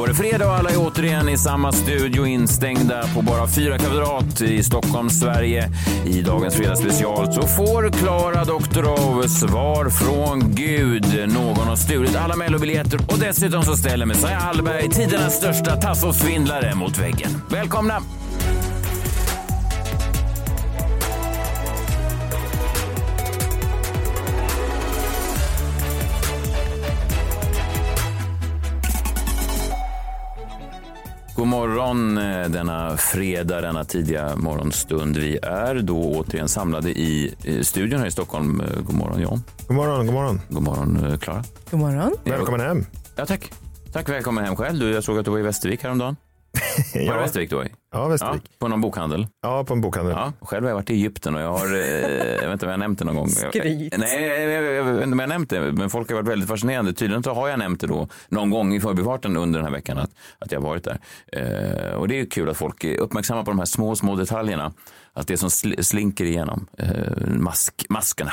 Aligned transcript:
Då 0.00 0.04
är 0.04 0.08
det 0.08 0.14
fredag 0.14 0.46
och 0.46 0.54
alla 0.54 0.70
är 0.70 0.76
återigen 0.78 1.28
i 1.28 1.38
samma 1.38 1.72
studio 1.72 2.26
instängda 2.26 3.04
på 3.14 3.22
bara 3.22 3.46
fyra 3.46 3.78
kvadrat 3.78 4.40
i 4.40 4.62
Stockholm, 4.62 5.10
Sverige. 5.10 5.70
I 6.06 6.22
dagens 6.22 6.54
fredagsspecial 6.54 7.32
så 7.32 7.42
får 7.42 7.90
Klara 7.92 8.44
Doktorov 8.44 9.22
svar 9.22 9.90
från 9.90 10.54
Gud. 10.54 11.28
Någon 11.34 11.68
har 11.68 11.76
stulit 11.76 12.16
alla 12.16 12.36
mellobiljetter 12.36 13.00
och 13.08 13.18
dessutom 13.18 13.62
så 13.62 13.76
ställer 13.76 14.06
Messiah 14.06 14.42
Hallberg 14.42 14.88
tidernas 14.88 15.36
största 15.36 15.76
tassosvindlare 15.76 16.74
mot 16.74 16.98
väggen. 16.98 17.30
Välkomna! 17.50 18.19
God 31.36 31.46
morgon 31.46 32.18
eh, 32.18 32.48
denna 32.48 32.96
fredag, 32.96 33.60
denna 33.60 33.84
tidiga 33.84 34.36
morgonstund. 34.36 35.16
Vi 35.16 35.38
är 35.42 35.74
då 35.74 36.02
återigen 36.14 36.48
samlade 36.48 36.90
i 36.90 37.34
eh, 37.44 37.60
studion 37.60 38.00
här 38.00 38.06
i 38.06 38.10
Stockholm. 38.10 38.60
Eh, 38.60 38.80
God 38.80 38.94
morgon 38.96 39.20
John. 39.20 39.42
God 39.68 39.76
morgon, 39.76 40.06
god 40.06 40.14
morgon. 40.14 40.40
God 40.48 40.62
morgon 40.62 41.04
eh, 41.04 41.18
Klara. 41.18 41.44
God 41.70 41.80
morgon. 41.80 42.12
Välkommen 42.24 42.60
hem. 42.60 42.86
Ja, 43.16 43.26
tack. 43.26 43.52
Tack, 43.92 44.08
välkommen 44.08 44.44
hem 44.44 44.56
själv. 44.56 44.78
Du, 44.78 44.90
jag 44.92 45.04
såg 45.04 45.18
att 45.18 45.24
du 45.24 45.30
var 45.30 45.38
i 45.38 45.42
Västervik 45.42 45.82
häromdagen. 45.82 46.16
Ja, 46.94 47.16
Västervik 47.16 47.52
i? 47.52 47.54
ja 47.54 47.64
Ja, 47.92 48.08
Västervik. 48.08 48.42
på 48.58 48.68
någon 48.68 48.80
bokhandel. 48.80 49.26
Ja, 49.42 49.64
på 49.64 49.74
en 49.74 49.80
bokhandel. 49.80 50.14
Ja, 50.16 50.32
själv 50.40 50.64
har 50.64 50.70
jag 50.70 50.74
varit 50.76 50.90
i 50.90 50.94
Egypten 50.94 51.34
och 51.34 51.40
jag 51.40 51.52
har, 51.52 51.74
eh, 51.74 51.80
jag 52.34 52.40
vet 52.42 52.52
inte 52.52 52.66
om 52.66 52.70
jag 52.70 52.72
har 52.72 52.76
nämnt 52.76 52.98
det 52.98 53.04
någon 53.04 53.16
gång. 53.16 53.28
Skryt. 53.28 53.94
Nej, 53.98 54.22
jag, 54.74 54.84
vet 54.84 54.92
inte 54.92 55.12
om 55.12 55.18
jag 55.18 55.26
har 55.26 55.26
nämnt 55.26 55.50
det, 55.50 55.60
men 55.72 55.90
folk 55.90 56.08
har 56.08 56.16
varit 56.16 56.28
väldigt 56.28 56.48
fascinerande. 56.48 56.92
Tydligen 56.92 57.22
så 57.22 57.34
har 57.34 57.48
jag 57.48 57.58
nämnt 57.58 57.80
det 57.80 57.86
då 57.86 58.08
någon 58.28 58.50
gång 58.50 58.74
i 58.74 58.80
förbifarten 58.80 59.36
under 59.36 59.58
den 59.58 59.66
här 59.66 59.72
veckan 59.72 59.98
att, 59.98 60.10
att 60.38 60.52
jag 60.52 60.60
har 60.60 60.68
varit 60.68 60.84
där. 60.84 60.98
Eh, 61.32 61.94
och 61.94 62.08
det 62.08 62.14
är 62.14 62.18
ju 62.18 62.26
kul 62.26 62.48
att 62.48 62.56
folk 62.56 62.84
är 62.84 62.96
uppmärksamma 62.96 63.44
på 63.44 63.50
de 63.50 63.58
här 63.58 63.66
små, 63.66 63.96
små 63.96 64.16
detaljerna. 64.16 64.72
Att 65.12 65.26
det 65.26 65.36
som 65.36 65.48
sl- 65.48 65.82
slinker 65.82 66.24
igenom 66.24 66.66
eh, 66.78 66.88
mask, 67.26 67.84
maskerna. 67.88 68.32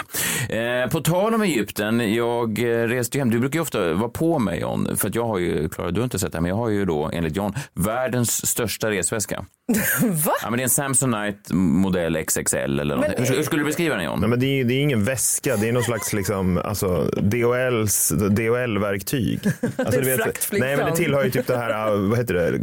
Eh, 0.50 0.90
på 0.90 1.00
tal 1.02 1.34
om 1.34 1.42
Egypten, 1.42 2.14
jag 2.14 2.60
eh, 2.60 2.88
reste 2.88 3.20
hem. 3.20 3.30
Du 3.30 3.40
brukar 3.40 3.58
ju 3.60 3.62
ofta 3.62 3.94
vara 3.94 4.10
på 4.10 4.40
mig 4.40 4.60
John, 4.60 4.98
för 4.98 5.08
att 5.10 5.16
jag 5.16 5.26
har 5.26 5.38
ju, 5.38 5.70
Klara 5.70 5.92
du 5.92 6.00
har 6.00 6.04
inte 6.04 6.20
sett 6.20 6.32
det, 6.32 6.42
men 6.42 6.50
jag 6.50 6.56
har 6.56 6.70
ju 6.70 6.86
då 6.86 7.10
enligt 7.14 7.36
John 7.36 7.54
världens 7.74 8.48
största 8.48 8.92
resväska. 8.92 9.46
Va? 10.26 10.32
Ja, 10.42 10.50
men 10.50 10.58
det 10.58 10.62
är 10.62 10.64
en 10.64 10.70
Samsonite 10.70 11.54
modell 11.54 12.24
XXL 12.26 12.56
eller 12.80 12.96
något. 12.96 13.06
Hur, 13.18 13.36
hur 13.36 13.44
skulle 13.44 13.62
du 13.62 13.66
beskriva 13.66 13.96
den 13.96 14.06
John? 14.06 14.20
Nej, 14.20 14.30
men 14.30 14.40
det, 14.40 14.46
är, 14.46 14.64
det 14.64 14.74
är 14.74 14.82
ingen 14.82 15.04
väska, 15.04 15.56
det 15.56 15.68
är 15.68 15.72
någon 15.72 15.84
slags 15.84 16.14
liksom, 16.14 16.58
alltså, 16.58 17.04
DHLs 17.04 18.10
DHL-verktyg. 18.10 19.40
Alltså, 19.78 20.02
fraktflygplan. 20.02 20.68
nej, 20.70 20.78
men 20.78 20.86
det 20.86 20.96
tillhör 20.96 21.24
ju 21.24 21.32
typ 21.32 21.48
det 21.48 21.58
här, 21.58 21.96
vad 21.96 22.18
heter 22.18 22.34
det, 22.34 22.60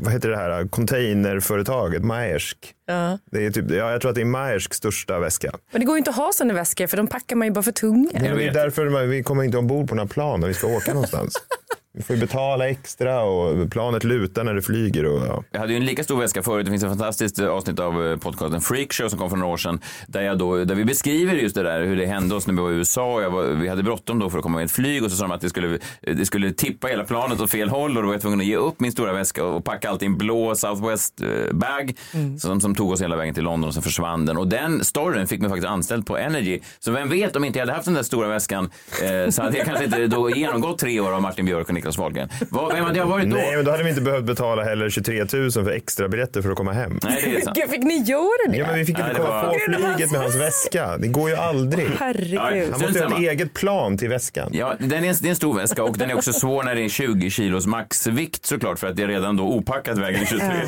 vad 0.00 0.12
heter 0.12 0.28
det 0.28 0.36
här 0.36 0.68
containerföretaget, 0.68 2.04
Maersk. 2.04 2.58
Ja. 2.86 3.18
Det 3.30 3.46
är 3.46 3.50
typ, 3.50 3.70
ja, 3.70 3.90
jag 3.92 4.00
tror 4.00 4.08
att 4.08 4.14
det 4.14 4.20
är 4.20 4.24
Maersks 4.24 4.76
största 4.76 5.18
väska. 5.18 5.50
Men 5.70 5.80
det 5.80 5.86
går 5.86 5.94
ju 5.96 5.98
inte 5.98 6.10
att 6.10 6.16
ha 6.16 6.30
sådana 6.34 6.54
väskor 6.54 6.86
för 6.86 6.96
de 6.96 7.06
packar 7.06 7.36
man 7.36 7.48
ju 7.48 7.52
bara 7.52 7.62
för 7.62 7.72
tunga. 7.72 8.10
Det 8.12 8.26
är 8.46 8.52
därför 8.52 8.88
man- 8.88 9.08
vi 9.10 9.22
kommer 9.22 9.42
inte 9.44 9.58
ombord 9.58 9.88
på 9.88 9.94
några 9.94 10.08
plan 10.08 10.40
när 10.40 10.48
vi 10.48 10.54
ska 10.54 10.66
åka 10.66 10.94
någonstans. 10.94 11.34
Vi 11.94 12.02
får 12.02 12.16
ju 12.16 12.20
betala 12.20 12.68
extra 12.68 13.22
och 13.22 13.70
planet 13.70 14.04
lutar 14.04 14.44
när 14.44 14.54
det 14.54 14.62
flyger. 14.62 15.06
Och, 15.06 15.26
ja. 15.26 15.44
Jag 15.50 15.60
hade 15.60 15.72
ju 15.72 15.76
en 15.76 15.84
lika 15.84 16.04
stor 16.04 16.20
väska 16.20 16.42
förut. 16.42 16.66
Det 16.66 16.70
finns 16.70 16.82
ett 16.82 16.88
fantastiskt 16.88 17.38
eh, 17.38 17.48
avsnitt 17.48 17.78
av 17.78 18.06
eh, 18.06 18.16
podcasten 18.16 18.60
Freakshow 18.60 19.08
som 19.08 19.18
kom 19.18 19.30
för 19.30 19.36
några 19.36 19.52
år 19.52 19.56
sedan. 19.56 19.80
Där, 20.06 20.22
jag 20.22 20.38
då, 20.38 20.64
där 20.64 20.74
vi 20.74 20.84
beskriver 20.84 21.34
just 21.34 21.54
det 21.54 21.62
där 21.62 21.84
hur 21.84 21.96
det 21.96 22.06
hände 22.06 22.34
oss 22.34 22.46
när 22.46 22.54
vi 22.54 22.60
var 22.60 22.70
i 22.70 22.74
USA. 22.74 23.22
Jag 23.22 23.30
var, 23.30 23.44
vi 23.44 23.68
hade 23.68 23.82
bråttom 23.82 24.18
då 24.18 24.30
för 24.30 24.38
att 24.38 24.42
komma 24.42 24.56
med 24.56 24.64
ett 24.64 24.72
flyg 24.72 25.04
och 25.04 25.10
så 25.10 25.16
sa 25.16 25.24
de 25.24 25.32
att 25.32 25.40
det 25.40 25.48
skulle, 25.48 25.78
det 26.00 26.26
skulle 26.26 26.52
tippa 26.52 26.88
hela 26.88 27.04
planet 27.04 27.40
åt 27.40 27.50
fel 27.50 27.68
håll 27.68 27.96
och 27.96 28.02
då 28.02 28.06
var 28.06 28.14
jag 28.14 28.22
tvungen 28.22 28.40
att 28.40 28.46
ge 28.46 28.56
upp 28.56 28.80
min 28.80 28.92
stora 28.92 29.12
väska 29.12 29.44
och 29.44 29.64
packa 29.64 29.90
allt 29.90 30.02
i 30.02 30.06
en 30.06 30.18
blå 30.18 30.54
Southwest 30.54 31.20
eh, 31.20 31.52
bag 31.52 31.94
som, 32.38 32.60
som 32.60 32.74
tog 32.74 32.90
oss 32.90 33.02
hela 33.02 33.16
vägen 33.16 33.34
till 33.34 33.44
London 33.44 33.68
och 33.68 33.74
sen 33.74 33.82
försvann 33.82 34.26
den. 34.26 34.36
Och 34.36 34.48
den 34.48 34.84
storyn 34.84 35.26
fick 35.26 35.40
mig 35.40 35.50
faktiskt 35.50 35.68
anställd 35.68 36.06
på 36.06 36.18
Energy. 36.18 36.60
Så 36.78 36.92
vem 36.92 37.08
vet 37.08 37.36
om 37.36 37.44
inte 37.44 37.58
jag 37.58 37.66
hade 37.66 37.76
haft 37.76 37.84
den 37.84 37.94
där 37.94 38.02
stora 38.02 38.28
väskan 38.28 38.70
eh, 39.02 39.30
så 39.30 39.42
hade 39.42 39.56
jag 39.56 39.66
kanske 39.66 39.84
inte 39.84 40.06
då 40.06 40.30
genomgått 40.30 40.78
tre 40.78 41.00
år 41.00 41.12
av 41.12 41.22
Martin 41.22 41.44
Björk 41.44 41.68
och 41.68 41.74
Niklas 41.82 41.98
Wahlgren. 41.98 42.28
Vad- 42.50 42.72
Vem 42.74 42.84
hade 42.84 42.98
jag 42.98 43.06
varit 43.06 43.30
då? 43.30 43.36
Nej, 43.36 43.56
men 43.56 43.64
då 43.64 43.70
hade 43.70 43.82
vi 43.82 43.88
inte 43.88 44.02
behövt 44.02 44.24
betala 44.24 44.62
heller 44.64 44.90
23 44.90 45.24
000 45.32 45.50
för 45.52 45.70
extra 45.70 46.08
biljetter 46.08 46.42
för 46.42 46.50
att 46.50 46.56
komma 46.56 46.72
hem. 46.72 46.98
Nej, 47.02 47.22
det 47.24 47.36
är 47.36 47.40
sant. 47.40 47.56
Gud, 47.60 47.70
fick 47.70 47.82
ni 47.82 47.94
göra 48.02 48.50
det? 48.50 48.56
Ja, 48.56 48.66
men 48.66 48.74
vi 48.78 48.84
fick 48.84 48.98
inte 48.98 49.08
det 49.08 49.14
komma 49.14 49.28
var- 49.28 49.42
på 49.42 49.58
flyget 49.94 50.10
med 50.12 50.20
hans 50.20 50.34
väska. 50.36 50.96
Det 50.98 51.08
går 51.08 51.30
ju 51.30 51.36
aldrig. 51.36 51.86
Herregud. 52.00 52.38
Han 52.72 52.80
måste 52.80 53.04
ha 53.04 53.12
ett 53.16 53.18
eget 53.18 53.54
plan 53.54 53.98
till 53.98 54.08
väskan. 54.08 54.50
Ja, 54.52 54.74
den 54.78 54.92
är, 55.04 55.08
en- 55.08 55.14
det 55.20 55.28
är 55.28 55.30
en 55.30 55.36
stor 55.36 55.54
väska 55.56 55.84
och 55.84 55.98
den 55.98 56.10
är 56.10 56.14
också 56.14 56.32
svår 56.32 56.62
när 56.62 56.74
det 56.74 56.84
är 56.84 56.88
20 56.88 57.30
kilos 57.30 57.66
maxvikt 57.66 58.46
såklart 58.46 58.78
för 58.78 58.86
att 58.86 58.96
det 58.96 59.02
är 59.02 59.08
redan 59.08 59.36
då 59.36 59.44
opackat 59.44 59.98
vägen 59.98 60.26
23. 60.26 60.46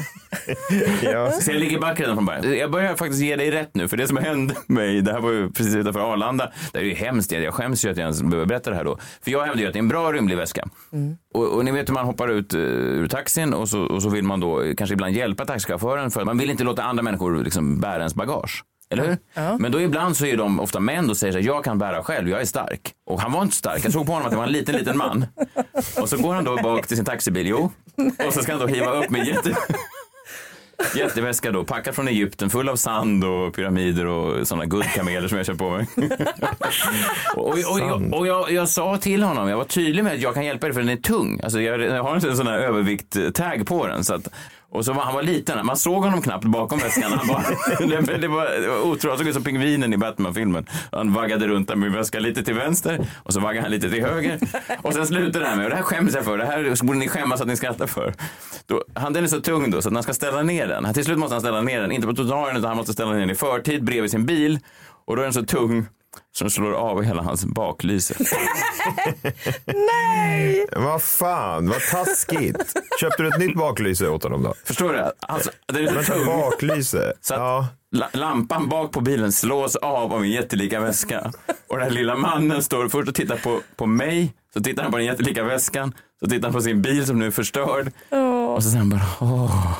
Ja. 1.03 1.31
Så 1.33 1.51
jag 1.51 1.61
ligger 1.61 1.79
back 1.79 2.01
redan 2.01 2.15
från 2.17 2.27
början. 2.27 2.57
Jag 2.59 2.71
börjar 2.71 2.95
faktiskt 2.95 3.23
ge 3.23 3.37
dig 3.37 3.51
rätt 3.51 3.71
nu 3.75 3.89
för 3.89 3.97
det 3.97 4.07
som 4.09 4.17
hände 4.17 4.55
mig, 4.67 5.01
det 5.01 5.13
här 5.13 5.21
var 5.21 5.31
ju 5.33 5.51
precis 5.51 5.75
utanför 5.75 6.13
Arlanda. 6.13 6.53
Det 6.73 6.79
är 6.79 6.83
ju 6.83 6.95
hemskt, 6.95 7.33
jag 7.33 7.55
skäms 7.55 7.85
ju 7.85 7.91
att 7.91 7.97
jag 7.97 8.03
ens 8.05 8.23
behöver 8.23 8.47
berätta 8.47 8.71
det 8.71 8.77
här 8.77 8.85
då. 8.85 8.99
För 9.23 9.31
jag 9.31 9.45
hävdar 9.45 9.61
ju 9.63 9.67
att 9.67 9.73
det 9.73 9.77
är 9.77 9.83
en 9.83 9.89
bra 9.89 10.13
rymlig 10.13 10.37
väska. 10.37 10.65
Och, 11.35 11.47
och 11.47 11.65
ni 11.65 11.71
vet 11.71 11.89
hur 11.89 11.95
man 11.95 12.07
hoppar 12.07 12.29
ut 12.29 12.55
uh, 12.55 12.61
ur 12.61 13.07
taxin 13.07 13.55
och 13.55 13.69
så, 13.69 13.81
och 13.83 14.03
så 14.03 14.09
vill 14.09 14.25
man 14.25 14.41
då 14.41 14.63
eh, 14.63 14.75
kanske 14.75 14.95
ibland 14.95 15.15
hjälpa 15.15 15.45
taxichauffören 15.45 16.11
för 16.11 16.25
man 16.25 16.39
vill 16.39 16.51
inte 16.51 16.65
låta 16.65 16.83
andra 16.83 17.03
människor 17.03 17.45
liksom 17.45 17.81
bära 17.81 17.99
ens 17.99 18.15
bagage. 18.15 18.65
Eller 18.91 19.07
hur? 19.07 19.19
Men 19.59 19.73
då 19.73 19.81
ibland 19.81 20.17
så 20.17 20.27
är 20.27 20.37
de 20.37 20.61
ofta 20.61 20.81
män 20.81 21.11
och 21.11 21.17
säger 21.17 21.33
så 21.33 21.39
här, 21.39 21.47
jag 21.47 21.65
kan 21.65 21.79
bära 21.79 22.03
själv, 22.03 22.29
jag 22.29 22.41
är 22.41 22.45
stark. 22.45 22.93
Och 23.07 23.21
han 23.21 23.33
var 23.33 23.43
inte 23.43 23.57
stark, 23.57 23.85
jag 23.85 23.93
såg 23.93 24.07
på 24.07 24.13
honom 24.13 24.27
att 24.27 24.31
det 24.31 24.37
var 24.37 24.45
en 24.45 24.53
liten, 24.53 24.75
liten 24.75 24.97
man. 24.97 25.27
Och 26.01 26.09
så 26.09 26.17
går 26.17 26.35
han 26.35 26.45
då 26.45 26.57
bak 26.63 26.87
till 26.87 26.97
sin 26.97 27.05
taxibil, 27.05 27.47
jo. 27.47 27.71
Och 28.27 28.33
så 28.33 28.43
ska 28.43 28.53
han 28.53 28.61
då 28.61 28.67
hiva 28.67 28.91
upp 28.91 29.11
med 29.11 29.27
jätte... 29.27 29.57
Jätteväska 30.97 31.53
då, 31.53 31.65
packad 31.65 31.95
från 31.95 32.09
Egypten, 32.09 32.51
full 32.51 32.69
av 32.69 32.77
sand 32.77 33.25
och 33.25 33.55
pyramider 33.55 34.07
och 34.07 34.49
sådana 34.49 34.65
guldkameler 34.65 35.29
som 35.29 35.37
jag 35.37 35.47
kör 35.47 35.55
på 35.55 35.71
mig. 35.71 35.87
och 37.37 37.45
och, 37.45 37.53
och, 37.73 37.81
jag, 37.81 38.15
och 38.15 38.27
jag, 38.27 38.51
jag 38.51 38.69
sa 38.69 38.97
till 38.97 39.23
honom, 39.23 39.49
jag 39.49 39.57
var 39.57 39.65
tydlig 39.65 40.05
med 40.05 40.13
att 40.13 40.21
jag 40.21 40.35
kan 40.35 40.45
hjälpa 40.45 40.67
dig 40.67 40.75
för 40.75 40.81
den 40.81 40.91
är 40.91 40.97
tung. 40.97 41.41
Alltså 41.43 41.61
jag, 41.61 41.81
jag 41.81 42.03
har 42.03 42.15
en 42.15 42.37
sån 42.37 42.47
här 42.47 42.59
övervikt-tag 42.59 43.67
på 43.67 43.87
den. 43.87 44.05
Så 44.05 44.15
att, 44.15 44.29
och 44.75 44.85
så 44.85 44.93
var 44.93 45.03
han 45.03 45.15
var 45.15 45.23
liten, 45.23 45.67
man 45.67 45.77
såg 45.77 46.05
honom 46.05 46.23
knappt 46.23 46.45
bakom 46.45 46.79
väskan. 46.79 47.13
Han 47.13 47.27
bara, 47.27 47.43
det, 47.79 48.19
det, 48.19 48.29
var, 48.29 48.61
det 48.61 48.69
var 48.69 48.81
otroligt, 48.81 49.05
han 49.05 49.19
såg 49.19 49.27
ut 49.27 49.35
som 49.35 49.45
pingvinen 49.45 49.93
i 49.93 49.97
Batman-filmen. 49.97 50.67
Han 50.93 51.13
vaggade 51.13 51.49
runt 51.49 51.69
där 51.69 51.77
med 51.77 51.93
väskan 51.93 52.23
lite 52.23 52.45
till 52.45 52.55
vänster 52.55 53.07
och 53.23 53.33
så 53.33 53.41
vaggade 53.41 53.63
han 53.63 53.71
lite 53.71 53.91
till 53.91 54.05
höger. 54.05 54.39
Och 54.83 54.93
sen 54.93 55.07
slutar 55.07 55.41
det 55.41 55.47
här 55.47 55.57
med, 55.57 55.65
och 55.65 55.71
det 55.71 55.77
här 55.77 55.83
skäms 55.83 56.15
jag 56.15 56.25
för, 56.25 56.39
det 56.39 56.45
här 56.45 56.85
borde 56.85 56.99
ni 56.99 57.09
skämmas 57.09 57.41
att 57.41 57.47
ni 57.47 57.57
skrattar 57.57 57.87
för. 57.87 58.15
Då, 58.67 58.85
han, 58.95 59.13
den 59.13 59.25
är 59.25 59.29
så 59.29 59.41
tung 59.41 59.71
då 59.71 59.83
så 59.83 59.89
att 59.89 59.93
när 59.93 59.99
han 59.99 60.03
ska 60.03 60.15
ställa 60.15 60.43
ner 60.43 60.67
den, 60.67 60.95
till 60.95 61.05
slut 61.05 61.19
måste 61.19 61.35
han 61.35 61.41
ställa 61.41 61.61
ner 61.61 61.81
den, 61.81 61.93
inte 61.93 62.07
på 62.07 62.15
trottoaren 62.15 62.57
utan 62.57 62.69
han 62.69 62.77
måste 62.77 62.93
ställa 62.93 63.13
ner 63.13 63.21
den 63.21 63.31
i 63.31 63.35
förtid 63.35 63.85
bredvid 63.85 64.11
sin 64.11 64.27
bil. 64.27 64.59
Och 65.07 65.17
då 65.17 65.23
är 65.23 65.27
den 65.27 65.35
så 65.35 65.45
tung 65.45 65.87
så 66.33 66.45
den 66.45 66.51
slår 66.51 66.73
av 66.73 67.03
hela 67.03 67.23
hans 67.23 67.45
baklyse. 67.45 68.15
Nej! 69.67 70.67
Vad 70.77 71.03
fan, 71.03 71.69
vad 71.69 71.81
taskigt. 71.91 72.75
Köpte 73.01 73.23
du 73.23 73.29
ett 73.29 73.39
nytt 73.39 73.57
baklyse 73.57 74.09
åt 74.09 74.23
honom 74.23 74.43
då? 74.43 74.55
Förstår 74.65 74.93
du? 74.93 75.13
Alltså, 75.21 75.51
den 75.67 75.83
är 75.85 75.89
så 75.89 75.95
Vänta, 75.95 76.13
tung. 76.15 76.27
baklyse? 76.27 77.13
Så 77.21 77.35
att 77.35 77.41
Ja. 77.41 77.67
la- 77.93 78.09
lampan 78.13 78.69
bak 78.69 78.93
på 78.93 79.01
bilen 79.01 79.33
slås 79.33 79.77
av 79.77 80.13
av 80.13 80.23
en 80.23 80.31
jättelika 80.31 80.81
väska. 80.81 81.33
Och 81.69 81.77
den 81.77 81.83
här 81.83 81.91
lilla 81.91 82.17
mannen 82.17 82.63
står 82.63 82.89
först 82.89 83.09
och 83.09 83.15
tittar 83.15 83.37
på, 83.37 83.61
på 83.77 83.87
mig, 83.87 84.35
så 84.55 84.61
tittar 84.61 84.83
han 84.83 84.93
på 84.93 84.99
den 84.99 85.07
jättelika 85.07 85.43
väskan, 85.45 85.93
så 86.21 86.27
tittar 86.27 86.43
han 86.49 86.53
på 86.53 86.61
sin 86.61 86.83
bil 86.83 87.07
som 87.07 87.19
nu 87.19 87.27
är 87.27 87.31
förstörd. 87.31 87.87
Och 88.55 88.63
så 88.63 88.69
säger 88.71 88.79
han 88.79 88.91
bara 88.91 89.03
åh. 89.21 89.73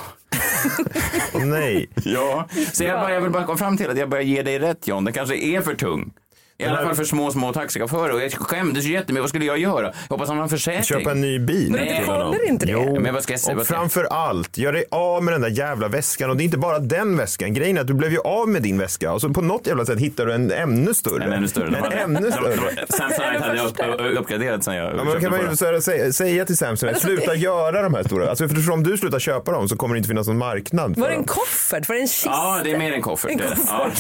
Nej. 1.35 1.89
Ja, 2.05 2.49
så 2.73 2.85
jag, 2.85 3.01
bara, 3.01 3.13
jag 3.15 3.21
vill 3.21 3.31
bara 3.31 3.45
komma 3.45 3.59
fram 3.59 3.77
till 3.77 3.91
att 3.91 3.99
jag 3.99 4.09
börjar 4.09 4.25
ge 4.25 4.43
dig 4.43 4.59
rätt 4.59 4.89
John, 4.89 5.05
den 5.05 5.15
kanske 5.15 5.37
är 5.37 5.61
för 5.61 5.75
tung. 5.75 6.13
I 6.59 6.65
alla 6.65 6.83
fall 6.83 6.95
för 6.95 7.05
små, 7.05 7.31
små 7.31 7.53
taxichaufförer. 7.53 8.15
Och 8.15 8.23
jag 8.23 8.33
skämdes 8.33 8.85
ju 8.85 8.93
jättemycket. 8.93 9.21
Vad 9.23 9.29
skulle 9.29 9.45
jag 9.45 9.59
göra? 9.59 9.83
Jag 9.83 9.93
hoppas 10.09 10.29
han 10.29 10.37
har 10.37 10.45
en 10.45 10.49
försäkring. 10.51 10.83
Köpa 10.85 11.11
en 11.11 11.21
ny 11.21 11.39
bil. 11.39 11.73
Men 11.73 11.87
det 11.87 12.03
håller 12.13 12.49
inte 12.49 12.67
det. 12.67 12.73
Jo. 12.73 13.01
Men 13.01 13.15
vad 13.15 13.23
ska 13.23 13.33
jag 13.33 13.41
säga? 13.41 13.57
Och 13.57 13.67
framför 13.67 14.05
allt, 14.05 14.59
gör 14.59 14.73
dig 14.73 14.85
av 14.91 15.23
med 15.23 15.35
den 15.35 15.41
där 15.41 15.49
jävla 15.49 15.89
väskan. 15.89 16.31
Och 16.31 16.37
det 16.37 16.43
är 16.43 16.45
inte 16.45 16.59
bara 16.59 16.79
den 16.79 17.17
väskan. 17.17 17.55
Grejen 17.55 17.77
är 17.77 17.81
att 17.81 17.87
du 17.87 17.95
blev 17.95 18.13
ju 18.13 18.19
av 18.19 18.49
med 18.49 18.63
din 18.63 18.79
väska. 18.79 19.13
Och 19.13 19.21
så 19.21 19.29
på 19.31 19.41
något 19.41 19.67
jävla 19.67 19.85
sätt 19.85 19.99
hittar 19.99 20.27
du 20.27 20.33
en 20.33 20.51
ännu 20.53 20.95
större. 20.95 21.25
En 21.25 21.33
ännu 21.33 21.49
större. 21.49 21.77
En 21.77 22.17
ännu 22.17 22.33
större. 22.33 22.87
Samsonite 22.89 23.45
hade 23.45 23.57
jag 23.57 23.67
upp- 23.67 24.19
uppgraderat 24.19 24.65
sen 24.65 24.75
jag 24.75 24.95
Ja, 24.97 25.05
men 25.05 25.21
kan 25.21 25.31
man 25.31 25.41
ju 25.51 25.57
så 25.57 25.81
säga, 25.81 26.13
säga 26.13 26.45
till 26.45 26.57
Samsung, 26.57 26.95
sluta 26.95 27.35
göra 27.35 27.83
de 27.83 27.95
här 27.95 28.03
stora. 28.03 28.31
Alltså, 28.31 28.49
för 28.49 28.71
om 28.73 28.83
du 28.83 28.97
slutar 28.99 29.19
köpa 29.19 29.53
dem 29.53 29.69
så 29.69 29.77
kommer 29.77 29.95
det 29.95 29.99
inte 29.99 30.09
finnas 30.09 30.27
någon 30.27 30.39
marknad 30.39 30.95
för 30.95 31.01
Var 31.01 31.09
det 31.09 31.15
en 31.15 31.25
koffert? 31.25 31.89
Var 31.89 31.95
det 31.97 32.01
en 32.03 32.09
kista? 32.09 32.31
Ja, 32.31 32.61
det 32.65 32.71
är 32.73 32.79
mer 32.79 32.93
en 32.93 33.03
koffert. 33.03 33.31
En 33.31 33.39
koffert. 33.39 33.59
Ja. 33.67 33.91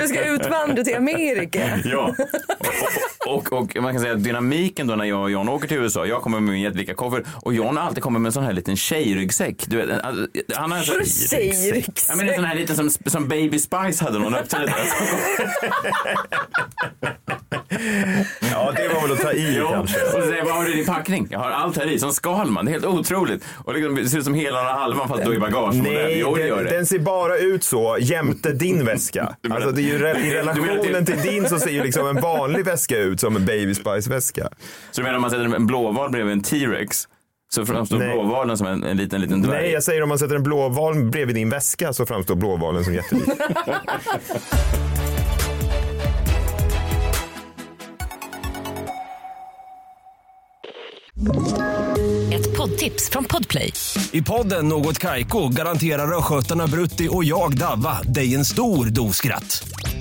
Du 0.00 0.08
ska 0.08 0.24
utvandra 0.24 0.84
till 0.84 0.96
Amerika. 0.96 1.60
Ja, 1.94 2.12
och, 3.26 3.52
och, 3.52 3.76
man 3.82 3.92
kan 3.92 4.00
säga 4.00 4.12
att 4.12 4.24
dynamiken 4.24 4.86
då 4.86 4.94
när 4.96 5.04
jag 5.04 5.22
och 5.22 5.30
John 5.30 5.48
åker 5.48 5.68
till 5.68 5.76
USA, 5.76 6.06
jag 6.06 6.22
kommer 6.22 6.40
med 6.40 6.52
min 6.52 6.62
jättelika 6.62 6.94
koffer 6.94 7.24
och 7.42 7.54
John 7.54 7.76
har 7.76 7.84
alltid 7.84 8.02
kommit 8.02 8.22
med 8.22 8.28
en 8.28 8.32
sån 8.32 8.44
här 8.44 8.52
liten 8.52 8.76
tjejryggsäck. 8.76 9.64
Du 9.66 9.76
vet, 9.76 10.00
alltså, 10.00 10.26
han 10.54 10.70
har 10.72 10.78
en 10.78 10.84
sån... 10.84 11.04
Tjejryggsäck? 11.04 12.04
Ja, 12.08 12.16
men 12.16 12.28
en 12.28 12.34
sån 12.34 12.44
här 12.44 12.54
liten 12.54 12.76
som, 12.76 12.90
som 13.06 13.28
Baby 13.28 13.58
Spice 13.58 14.04
hade 14.04 14.18
öppnade 14.38 14.66
den. 14.66 14.74
Ja, 18.50 18.72
det 18.76 18.88
var 18.88 19.02
väl 19.02 19.12
att 19.12 19.20
ta 19.22 19.32
i 19.32 19.56
Jo, 19.58 19.68
kanske. 19.70 20.00
och 20.00 20.10
så 20.10 20.22
säger 20.22 20.44
vad 20.44 20.54
har 20.54 20.64
du 20.64 20.72
i 20.72 20.76
din 20.76 20.86
packning? 20.86 21.28
Jag 21.30 21.38
har 21.38 21.50
allt 21.50 21.76
här 21.76 21.86
i, 21.86 21.98
som 21.98 22.12
Skalman. 22.12 22.64
Det 22.64 22.70
är 22.70 22.72
helt 22.72 22.84
otroligt. 22.84 23.44
Och 23.64 23.74
liksom, 23.74 23.94
det 23.94 24.08
ser 24.08 24.18
ut 24.18 24.24
som 24.24 24.34
hela 24.34 24.60
och 24.60 24.66
halvan 24.66 25.08
fast 25.08 25.24
då 25.24 25.34
i 25.34 25.38
bagage. 25.38 25.74
Nej, 25.74 26.18
jo, 26.20 26.34
det 26.34 26.46
gör 26.46 26.56
den, 26.56 26.64
det. 26.64 26.70
den 26.70 26.86
ser 26.86 26.98
bara 26.98 27.36
ut 27.38 27.64
så 27.64 27.96
jämte 28.00 28.52
din 28.52 28.84
väska. 28.84 29.34
Alltså 29.50 29.70
det 29.70 29.80
är 29.80 29.84
ju 29.84 29.98
re- 29.98 30.18
i 30.26 30.30
relationen 30.34 31.06
till- 31.06 31.14
till 31.20 31.30
din 31.32 31.48
så 31.48 31.58
ser 31.58 31.70
ju 31.70 31.82
liksom 31.84 32.06
en 32.06 32.20
vanlig 32.20 32.64
väska 32.64 32.98
ut 32.98 33.13
som 33.20 33.36
en 33.36 33.44
Baby 33.44 33.74
Spice-väska. 33.74 34.48
Så 34.90 35.00
du 35.00 35.02
menar 35.02 35.16
om 35.16 35.22
man 35.22 35.30
sätter 35.30 35.44
en 35.44 35.66
blåval 35.66 36.10
bredvid 36.10 36.32
en 36.32 36.42
T-rex 36.42 37.08
så 37.54 37.66
framstår 37.66 37.98
Nej. 37.98 38.12
blåvalen 38.12 38.58
som 38.58 38.66
en, 38.66 38.84
en 38.84 38.96
liten, 38.96 39.20
liten 39.20 39.42
dvärg? 39.42 39.62
Nej, 39.62 39.70
jag 39.72 39.82
säger 39.82 40.02
om 40.02 40.08
man 40.08 40.18
sätter 40.18 40.34
en 40.34 40.42
blåval 40.42 41.04
bredvid 41.04 41.36
din 41.36 41.50
väska 41.50 41.92
så 41.92 42.06
framstår 42.06 42.34
blåvalen 42.34 42.84
som 42.84 42.94
jättelik. 42.94 43.28
Ett 52.32 52.56
poddtips 52.56 53.10
från 53.10 53.24
Podplay. 53.24 53.72
I 54.12 54.22
podden 54.22 54.68
Något 54.68 54.98
Kaiko 54.98 55.48
garanterar 55.48 56.18
östgötarna 56.18 56.66
Brutti 56.66 57.08
och 57.10 57.24
jag, 57.24 57.58
Davva, 57.58 58.02
dig 58.02 58.34
en 58.34 58.44
stor 58.44 58.86
dos 58.86 59.16
skratt. 59.16 59.68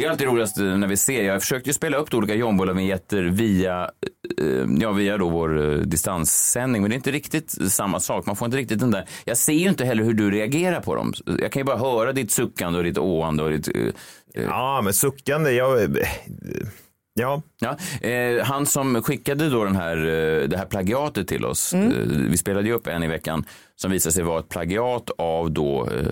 Det 0.00 0.06
är 0.06 0.10
alltid 0.10 0.26
roligast 0.26 0.58
eh, 0.58 0.64
när 0.64 0.86
vi 0.86 0.96
ser. 0.96 1.22
Jag 1.24 1.40
försökte 1.40 1.70
ju 1.70 1.74
spela 1.74 1.96
upp 1.96 2.14
olika 2.14 2.34
jombola-vinjetter 2.34 3.22
via, 3.22 3.90
eh, 4.38 4.66
ja, 4.80 4.92
via 4.92 5.18
då 5.18 5.28
vår 5.28 5.72
eh, 5.72 5.78
distanssändning, 5.78 6.82
men 6.82 6.90
det 6.90 6.94
är 6.94 6.96
inte 6.96 7.10
riktigt 7.10 7.72
samma 7.72 8.00
sak. 8.00 8.26
Man 8.26 8.36
får 8.36 8.46
inte 8.46 8.56
riktigt 8.58 8.80
den 8.80 8.90
där. 8.90 9.04
Jag 9.24 9.36
ser 9.36 9.52
ju 9.52 9.68
inte 9.68 9.84
heller 9.84 10.04
hur 10.04 10.14
du 10.14 10.30
reagerar 10.30 10.80
på 10.80 10.94
dem. 10.94 11.12
Jag 11.26 11.52
kan 11.52 11.60
ju 11.60 11.64
bara 11.64 11.76
höra 11.78 12.12
ditt 12.12 12.30
suckande 12.30 12.78
och 12.78 12.84
ditt 12.84 12.98
åande 12.98 13.42
och 13.42 13.50
ditt... 13.50 13.68
eh, 13.68 13.82
Ja, 14.34 14.80
men 14.84 14.92
suckande, 14.92 15.50
jag... 15.50 15.96
Ja, 17.20 17.42
Ja, 17.60 17.76
eh, 18.08 18.44
han 18.44 18.66
som 18.66 19.02
skickade 19.02 19.48
då 19.48 19.64
den 19.64 19.76
här, 19.76 19.96
eh, 19.96 20.48
det 20.48 20.56
här 20.56 20.66
plagiatet 20.66 21.28
till 21.28 21.44
oss, 21.44 21.74
eh, 21.74 21.80
vi 22.06 22.36
spelade 22.36 22.68
ju 22.68 22.74
upp 22.74 22.86
en 22.86 23.02
i 23.02 23.08
veckan, 23.08 23.44
som 23.82 23.90
visade 23.90 24.12
sig 24.12 24.22
vara 24.22 24.38
ett 24.40 24.48
plagiat 24.48 25.10
av 25.18 25.50
då 25.50 25.86
eh, 25.86 26.06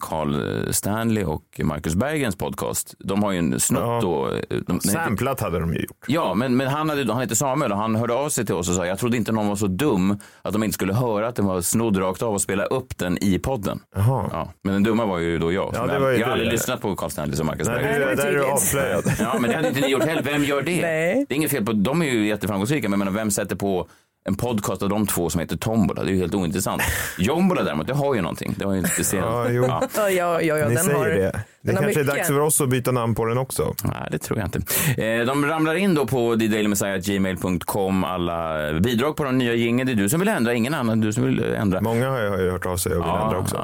Carl 0.00 0.36
Stanley 0.72 1.24
och 1.24 1.60
Marcus 1.62 1.94
Bergens 1.94 2.36
podcast. 2.36 2.94
De 2.98 3.22
har 3.22 3.32
ju 3.32 3.38
en 3.38 3.60
snutt 3.60 3.80
Ja. 3.80 3.98
då. 4.02 4.28
eh, 4.28 4.58
De, 4.66 4.80
samplat 4.80 5.40
hade 5.40 5.58
de 5.60 5.74
ju 5.74 5.80
gjort. 5.80 6.04
Ja, 6.06 6.34
men, 6.34 6.56
men 6.56 6.66
han, 6.66 6.88
hade, 6.90 7.12
han 7.12 7.20
heter 7.22 7.34
Samuel 7.34 7.72
och 7.72 7.78
han 7.78 7.96
hörde 7.96 8.14
av 8.14 8.28
sig 8.28 8.46
till 8.46 8.54
oss 8.54 8.68
och 8.68 8.74
sa 8.74 8.86
jag 8.86 8.98
trodde 8.98 9.16
inte 9.16 9.32
någon 9.32 9.48
var 9.48 9.56
så 9.56 9.66
dum 9.66 10.18
att 10.42 10.52
de 10.52 10.62
inte 10.64 10.74
skulle 10.74 10.94
höra 10.94 11.28
att 11.28 11.36
den 11.36 11.46
var 11.46 11.60
snodd 11.60 11.98
rakt 12.00 12.22
av 12.22 12.34
och 12.34 12.40
spela 12.42 12.64
upp 12.64 12.98
den 12.98 13.18
i 13.24 13.38
podden. 13.38 13.80
Jaha. 13.96 14.28
Ja, 14.32 14.52
men 14.64 14.72
den 14.74 14.82
dumma 14.82 15.06
var 15.06 15.18
ju 15.18 15.38
då 15.38 15.52
jag. 15.52 15.70
Ja, 15.74 15.92
jag, 15.92 16.00
var 16.00 16.10
ju 16.10 16.18
jag 16.18 16.26
har 16.26 16.32
aldrig 16.32 16.52
lyssnat 16.52 16.80
på 16.80 16.96
Carl 16.96 17.10
Stanley 17.10 17.40
och 17.40 17.46
Marcus 17.46 17.68
Nej, 17.68 17.76
Bergen. 17.82 18.00
du, 18.00 18.06
var 18.06 18.14
där 18.16 18.26
är 18.26 18.32
du 18.32 18.44
avslöjad. 18.44 19.04
Ja, 19.20 19.36
men 19.40 19.50
det 19.50 19.56
hade 19.56 19.68
inte 19.68 19.80
ni 19.80 19.88
gjort 19.88 20.02
heller. 20.04 20.22
Vem 20.22 20.44
gör 20.44 20.62
det? 20.62 20.80
Nej. 20.82 21.26
Det 21.28 21.34
är 21.34 21.36
inget 21.36 21.50
fel 21.50 21.64
på, 21.66 21.72
de 21.72 22.02
är 22.02 22.06
ju 22.06 22.26
jätteframgångsrika, 22.26 22.88
men 22.88 22.98
menar, 22.98 23.12
vem 23.12 23.30
sätter 23.30 23.56
på 23.56 23.88
en 24.28 24.34
podcast 24.36 24.82
av 24.82 24.88
de 24.88 25.06
två 25.06 25.30
som 25.30 25.40
heter 25.40 25.56
Tombola? 25.56 26.02
Det 26.02 26.10
är 26.10 26.12
ju 26.12 26.18
helt 26.20 26.34
ointressant. 26.34 26.82
Jombola 27.18 27.62
däremot, 27.62 27.86
det 27.86 27.94
har 27.94 28.14
ju 28.14 28.20
någonting. 28.20 28.54
Det 28.58 28.64
har 28.64 28.72
ju 28.72 28.78
inte 28.78 28.90
speciellt. 28.94 29.26
Ja, 29.26 29.48
jo. 29.50 29.66
Ja, 29.66 29.80
ja, 29.96 30.40
ja, 30.42 30.58
ja 30.58 30.68
Ni 30.68 30.74
den 30.74 30.84
säger 30.84 30.98
har, 30.98 31.06
det. 31.06 31.42
Det 31.62 31.72
kanske 31.72 31.84
är 31.84 31.88
mycket. 31.88 32.06
dags 32.06 32.28
för 32.28 32.40
oss 32.40 32.60
att 32.60 32.68
byta 32.68 32.92
namn 32.92 33.14
på 33.14 33.24
den 33.24 33.38
också. 33.38 33.74
Nej, 33.84 34.08
det 34.10 34.18
tror 34.18 34.38
jag 34.38 34.46
inte. 34.46 34.58
Eh, 35.04 35.26
de 35.26 35.46
ramlar 35.46 35.74
in 35.74 35.94
då 35.94 36.06
på 36.06 36.36
thedailyMessiah.gmail.com 36.36 38.04
alla 38.04 38.72
bidrag 38.80 39.16
på 39.16 39.24
den 39.24 39.38
nya 39.38 39.54
jingeln. 39.54 39.86
Det 39.86 39.92
är 39.92 39.96
du 39.96 40.08
som 40.08 40.20
vill 40.20 40.28
ändra, 40.28 40.54
ingen 40.54 40.74
annan. 40.74 41.00
Du 41.00 41.12
som 41.12 41.24
vill 41.24 41.44
ändra. 41.44 41.80
Många 41.80 42.10
har 42.10 42.18
ju 42.38 42.50
hört 42.50 42.66
av 42.66 42.76
sig 42.76 42.92
och 42.96 43.04
vill 43.04 43.14
ändra 43.22 43.38
också. 43.38 43.56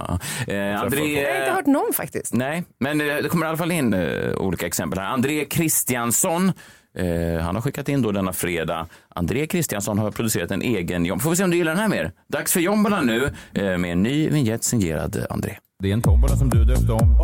ja. 0.47 0.55
Eh, 0.55 0.81
André... 0.83 1.23
Jag 1.23 1.31
har 1.33 1.39
inte 1.41 1.53
hört 1.53 1.67
någon 1.67 1.93
faktiskt. 1.95 2.35
Nej, 2.35 2.65
men 2.81 3.01
eh, 3.01 3.07
det 3.23 3.29
kommer 3.29 3.47
i 3.47 3.49
alla 3.49 3.59
fall 3.59 3.73
in 3.73 3.95
eh, 3.95 4.35
olika 4.37 4.67
exempel 4.67 4.99
här. 4.99 5.07
André 5.07 5.45
Kristiansson, 5.45 6.53
eh, 6.97 7.41
han 7.43 7.55
har 7.55 7.63
skickat 7.63 7.89
in 7.89 8.03
då 8.03 8.13
denna 8.13 8.33
fredag. 8.33 8.87
André 9.09 9.47
Kristiansson 9.47 9.99
har 9.99 10.11
producerat 10.11 10.51
en 10.51 10.63
egen, 10.63 11.07
jom- 11.07 11.19
får 11.19 11.31
vi 11.31 11.37
se 11.37 11.45
om 11.45 11.51
du 11.51 11.57
gillar 11.57 11.73
den 11.73 11.81
här 11.81 11.89
mer. 11.89 12.13
Dags 12.33 12.53
för 12.53 12.61
jombola 12.61 13.01
nu 13.01 13.25
eh, 13.55 13.79
med 13.79 13.93
en 13.93 14.03
ny 14.03 14.29
vignett 14.29 14.65
signerad 14.65 15.17
eh, 15.17 15.23
André. 15.31 15.57
Det 15.83 15.89
är 15.89 15.93
en 15.93 16.03
tombola 16.03 16.37
som 16.37 16.49
du 16.51 16.65
döpte 16.65 16.93
om. 16.93 17.17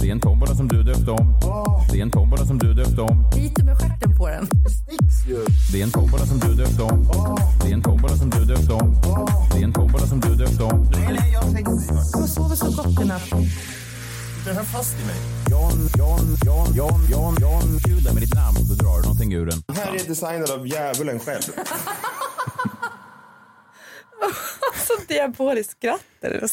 Det 0.00 0.08
är 0.08 0.12
en 0.12 0.20
tombola 0.20 0.54
som 0.54 0.68
du 0.68 0.82
döpte 0.82 1.10
om. 1.10 1.40
Det 1.92 1.98
är 1.98 2.02
en 2.02 2.10
tombola 2.10 2.46
som 2.46 2.58
du 2.58 2.74
döpte 2.74 3.00
om. 3.00 3.30
Lite 3.36 3.64
med 3.64 3.76
stjärten 3.80 4.16
på 4.16 4.28
den. 4.28 4.46
Det 5.72 5.80
är 5.80 5.84
en 5.84 5.90
tombola 5.90 6.26
som 6.26 6.38
du 6.40 6.54
döpte 6.54 6.82
om. 6.82 7.06
Det 7.62 7.70
är 7.70 7.74
en 7.74 7.82
tombola 7.82 8.16
som 8.16 8.30
du 8.30 8.44
döpte 8.44 8.72
om. 8.72 8.96
Det 9.54 9.60
är 9.60 9.64
en 9.64 9.72
tombola 9.72 10.06
som 10.06 10.20
du 10.20 10.34
döpte 10.34 10.62
om. 10.62 10.86
Jag 12.14 12.28
sover 12.28 12.56
så 12.56 12.66
gott 12.82 13.00
i 13.04 13.08
natt. 13.08 13.32
Den 14.44 14.56
här 14.56 14.64
fast 14.64 14.96
i 15.00 15.06
mig. 15.06 15.16
Jan, 15.50 15.88
Jan, 15.98 16.36
Jan, 16.46 16.66
Jan, 16.74 17.06
Jan, 17.10 17.36
Jan. 17.40 17.78
Kul 17.84 18.04
med 18.14 18.22
ditt 18.22 18.34
namn 18.34 18.56
så 18.56 18.74
drar 18.74 18.96
du 18.96 19.02
någonting 19.02 19.32
ur 19.34 19.46
den. 19.46 19.58
Den 19.66 19.76
här 19.76 19.94
är 19.94 20.08
designad 20.08 20.50
av 20.50 20.66
djävulen 20.66 21.18
själv. 21.20 21.42
Så 24.86 24.92
diaboliskt 25.08 25.72
skratt. 25.72 26.00
är 26.20 26.30
det. 26.30 26.48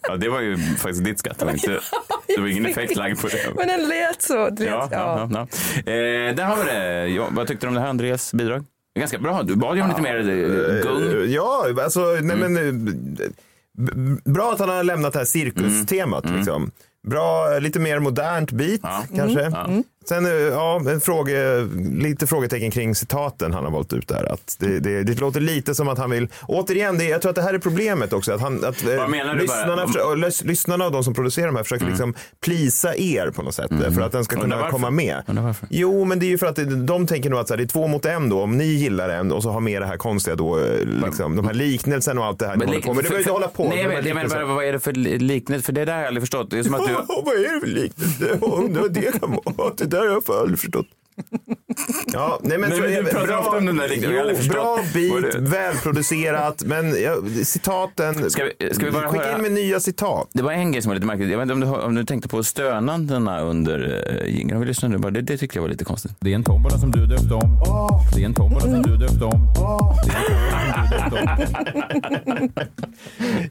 Ja, 0.08 0.16
det 0.16 0.28
var 0.28 0.40
ju 0.40 0.56
faktiskt 0.56 1.04
ditt 1.04 1.18
skatt. 1.18 1.38
Det 1.38 1.44
var, 1.44 1.52
inte, 1.52 1.80
det 2.26 2.40
var 2.40 2.48
ingen 2.48 2.66
effekt 2.66 2.96
lagd 2.96 3.20
på 3.20 3.28
det. 3.28 3.52
Men 3.56 3.68
den 3.68 3.88
lät 3.88 4.22
så. 4.22 4.50
Du 4.50 4.64
vet, 4.64 4.72
Ja, 4.72 4.88
ja, 4.90 5.28
ja, 5.32 5.46
ja. 5.86 5.92
Eh, 5.92 6.34
där 6.34 6.44
har 6.44 6.56
vi 6.56 6.64
det. 6.64 7.06
Ja, 7.08 7.28
vad 7.30 7.46
tyckte 7.46 7.66
du 7.66 7.68
om 7.68 7.74
det 7.74 7.80
här, 7.80 7.88
Andreas 7.88 8.32
bidrag? 8.34 8.64
Det 8.94 9.00
Ganska 9.00 9.18
bra. 9.18 9.42
Du 9.42 9.56
bad 9.56 9.76
ju 9.76 9.82
om 9.82 9.88
lite 9.88 10.02
mer 10.02 10.16
eh, 10.18 10.82
gung. 10.82 11.22
Eh, 11.22 11.30
Ja, 11.34 11.66
alltså, 11.84 12.00
nej 12.22 12.36
men... 12.36 12.56
eh, 12.56 13.28
Bra 14.24 14.52
att 14.52 14.58
han 14.58 14.68
har 14.68 14.82
lämnat 14.84 15.12
det 15.12 15.18
här 15.18 15.26
cirkustemat. 15.26 16.30
Liksom. 16.30 16.70
Bra, 17.04 17.58
lite 17.58 17.80
mer 17.80 17.98
modernt 17.98 18.50
beat 18.52 18.80
Ja. 18.82 19.02
kanske. 19.16 19.52
Sen, 20.08 20.26
eh, 20.26 20.32
ja, 20.32 20.80
en 20.90 21.00
fråga, 21.00 21.32
lite 21.92 22.26
frågetecken 22.26 22.70
kring 22.70 22.94
citaten 22.94 23.52
han 23.52 23.64
har 23.64 23.70
valt 23.70 23.92
ut 23.92 24.08
där. 24.08 24.32
Att 24.32 24.56
det, 24.60 24.78
det, 24.80 25.02
det 25.02 25.20
låter 25.20 25.40
lite 25.40 25.74
som 25.74 25.88
att 25.88 25.98
han 25.98 26.10
vill, 26.10 26.28
återigen, 26.48 26.98
det, 26.98 27.04
jag 27.04 27.22
tror 27.22 27.30
att 27.30 27.36
det 27.36 27.42
här 27.42 27.54
är 27.54 27.58
problemet 27.58 28.12
också. 28.12 28.32
Att 28.32 28.40
han, 28.40 28.64
att, 28.64 28.84
eh, 28.86 28.96
Vad 28.96 29.10
menar 29.10 29.34
du 29.34 29.40
lyssnarna, 29.40 29.76
bara? 29.76 29.86
försö- 29.86 30.00
och 30.10 30.18
lys, 30.18 30.44
lyssnarna 30.44 30.86
och 30.86 30.92
de 30.92 31.04
som 31.04 31.14
producerar 31.14 31.46
de 31.46 31.56
här 31.56 31.62
försöker 31.62 31.86
liksom 31.86 32.14
plisa 32.44 32.96
er 32.96 33.30
på 33.30 33.42
något 33.42 33.54
sätt. 33.54 33.72
eh, 33.72 33.90
För 33.92 34.00
att 34.00 34.12
den 34.12 34.24
ska 34.24 34.36
kunna 34.40 34.70
komma 34.70 34.90
med. 34.90 35.22
Jo, 35.70 36.04
men 36.04 36.18
det 36.18 36.26
är 36.26 36.28
ju 36.28 36.38
för 36.38 36.46
att 36.46 36.56
det- 36.56 36.84
de 36.86 37.06
tänker 37.06 37.30
nog 37.30 37.38
att 37.40 37.48
så 37.48 37.54
här, 37.54 37.58
det 37.58 37.64
är 37.64 37.68
två 37.68 37.86
mot 37.88 38.04
en 38.06 38.28
då. 38.28 38.42
Om 38.42 38.58
ni 38.58 38.64
gillar 38.66 39.08
en 39.08 39.32
och 39.32 39.42
så 39.42 39.50
har 39.50 39.60
med 39.60 39.82
det 39.82 39.86
här 39.86 39.96
konstiga 39.96 40.36
då, 40.36 40.60
liksom, 41.06 41.36
de 41.36 41.46
här 41.46 41.54
liknelsen 41.54 42.18
och 42.18 42.24
allt 42.24 42.38
det 42.38 42.46
här 42.46 42.56
ni 42.56 42.66
håller 42.66 42.80
på 42.80 42.94
med. 42.94 42.96
Det 42.96 43.08
behöver 43.08 43.18
inte 43.18 43.30
hålla 43.32 43.48
på. 43.48 43.68
Nej, 43.68 43.76
menar 43.82 43.90
bara, 43.94 44.00
liknelserna. 44.00 44.44
vad 44.44 44.64
är 44.64 44.72
det 44.72 44.80
för 44.80 44.92
liknelse? 44.92 45.64
För 45.66 45.72
det 45.72 45.84
där 45.84 45.92
har 45.92 46.00
jag 46.00 46.06
aldrig 46.08 46.22
förstått. 46.22 46.50
Det 46.50 46.58
är 46.58 46.62
som 46.62 46.74
att 46.74 46.86
du... 46.88 46.93
Vad 47.08 47.34
är 47.34 47.54
det 47.54 47.60
för 47.60 47.66
liknelse? 47.66 48.38
Jag 48.40 48.52
undrar 48.58 48.80
vad 48.82 48.92
det 48.92 49.20
kan 49.20 49.38
vara. 49.56 49.74
Det 49.76 49.84
där 49.84 49.98
har 49.98 50.06
jag 50.06 50.24
för 50.24 50.40
aldrig 50.40 50.58
förstått. 50.58 50.86
Ja, 52.12 52.38
nej 52.42 52.58
men, 52.58 52.70
Men 52.70 52.78
tror 52.78 52.88
du 52.88 52.94
jag- 52.94 53.10
pratar 53.10 53.38
ofta 53.38 53.56
om 53.56 53.66
den 53.66 53.76
där 53.76 53.90
jo, 53.94 54.48
bra 54.52 54.78
bit, 54.94 55.34
välproducerat, 55.34 56.62
men 56.66 57.02
ja, 57.02 57.16
citaten. 57.44 58.30
Ska 58.30 58.44
vi- 58.58 58.74
ska 58.74 58.84
vi 58.86 58.90
bara 58.92 59.08
Skicka 59.08 59.24
höra- 59.24 59.36
in 59.36 59.42
med 59.42 59.52
nya 59.52 59.80
citat. 59.80 60.28
Det 60.32 60.42
var 60.42 60.52
en 60.52 60.72
grej 60.72 60.82
som 60.82 60.88
var 60.90 60.94
lite 60.94 61.06
märkligt. 61.06 61.30
Jag 61.30 61.38
vet 61.38 61.42
inte 61.42 61.54
om 61.54 61.60
du, 61.60 61.66
om 61.66 61.94
du 61.94 62.04
tänkte 62.04 62.28
på 62.28 62.42
stönandena 62.44 63.40
under 63.40 63.78
uh, 64.22 64.28
jingeln. 64.34 64.60
Vi 64.60 64.66
lyssnat 64.66 64.90
nu? 64.90 64.98
bara? 64.98 65.10
Det, 65.10 65.20
det 65.20 65.36
tyckte 65.38 65.58
jag 65.58 65.62
var 65.62 65.68
lite 65.68 65.84
konstigt. 65.84 66.12
Det 66.20 66.30
är 66.30 66.34
en 66.34 66.44
tombola 66.44 66.78
som 66.78 66.90
du 66.90 67.06
döpte 67.06 67.34
om. 67.34 67.58
Det 68.14 68.20
är 68.22 68.24
en 68.26 68.34
tombola 68.34 68.60
som 68.60 68.82
du 68.82 68.96
döpte 68.96 69.24
om. 69.24 69.40
Det 69.54 70.12
är 70.12 70.16
en 70.16 70.34
tombola 70.34 70.50
som 70.50 70.82
du 70.82 70.96
döpte 70.96 71.14
om. 71.14 72.74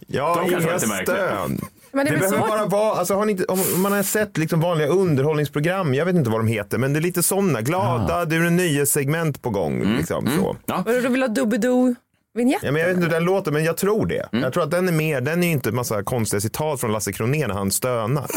Ja, 0.08 0.46
inga 0.48 0.80
stön. 0.80 1.62
Men 1.94 2.06
det 2.06 2.12
Det 2.12 2.18
behöver 2.18 2.40
bara 2.40 2.66
vara, 2.66 2.94
alltså 3.00 3.14
har 3.14 3.26
ni 3.26 3.32
inte, 3.32 3.46
om 3.46 3.60
man 3.82 3.92
har 3.92 4.04
sett 4.04 4.38
liksom 4.38 4.60
vanliga 4.60 4.88
underhållningsprogram, 4.88 5.94
jag 5.94 6.06
vet 6.06 6.16
inte 6.16 6.30
vad 6.30 6.40
de 6.40 6.48
heter, 6.48 6.78
men 6.78 6.94
det 6.94 7.00
är 7.00 7.02
lite 7.02 7.24
sådana, 7.24 7.62
glada, 7.62 8.26
det 8.26 8.36
är 8.36 8.42
en 8.42 8.56
nya 8.56 8.86
segment 8.86 9.42
på 9.42 9.50
gång. 9.50 9.98
Liksom, 9.98 10.28
så. 10.40 10.58
Ja. 10.66 10.84
Du 10.86 11.10
vill 11.10 11.22
ha 11.22 11.30
Doobidoo-vinjett? 11.30 12.60
Ja, 12.62 12.72
men 12.72 12.82
jag 12.82 12.88
vet 12.88 12.96
inte 12.96 13.06
hur 13.08 13.14
den 13.14 13.24
låter, 13.24 13.52
men 13.52 13.64
jag 13.64 13.78
tror 13.78 14.06
det. 14.06 14.30
Mm. 14.32 14.44
Jag 14.44 14.54
tror 14.54 14.64
att 14.64 14.72
den 14.72 14.88
är 14.88 14.92
mer, 14.92 15.22
den 15.22 15.44
är 15.44 15.48
ju 15.48 15.54
inte 15.54 15.70
en 15.70 15.76
massa 15.76 16.04
konstiga 16.04 16.42
citat 16.42 16.82
från 16.82 16.92
Lasse 16.92 17.12
Kronér 17.12 17.48
när 17.48 17.56
han 17.56 17.72
stönar. 17.72 18.28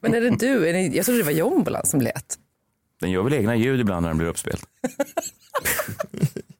Men 0.00 0.14
är 0.14 0.20
det 0.20 0.30
du? 0.30 0.68
Är 0.68 0.72
det, 0.72 0.80
jag 0.80 1.04
trodde 1.04 1.20
det 1.20 1.24
var 1.24 1.32
Jombola 1.32 1.84
som 1.84 2.00
lät. 2.00 2.38
Den 3.00 3.10
gör 3.10 3.22
väl 3.22 3.34
egna 3.34 3.56
ljud 3.56 3.80
ibland 3.80 4.02
när 4.02 4.08
den 4.08 4.18
blir 4.18 4.28
uppspelt. 4.28 4.64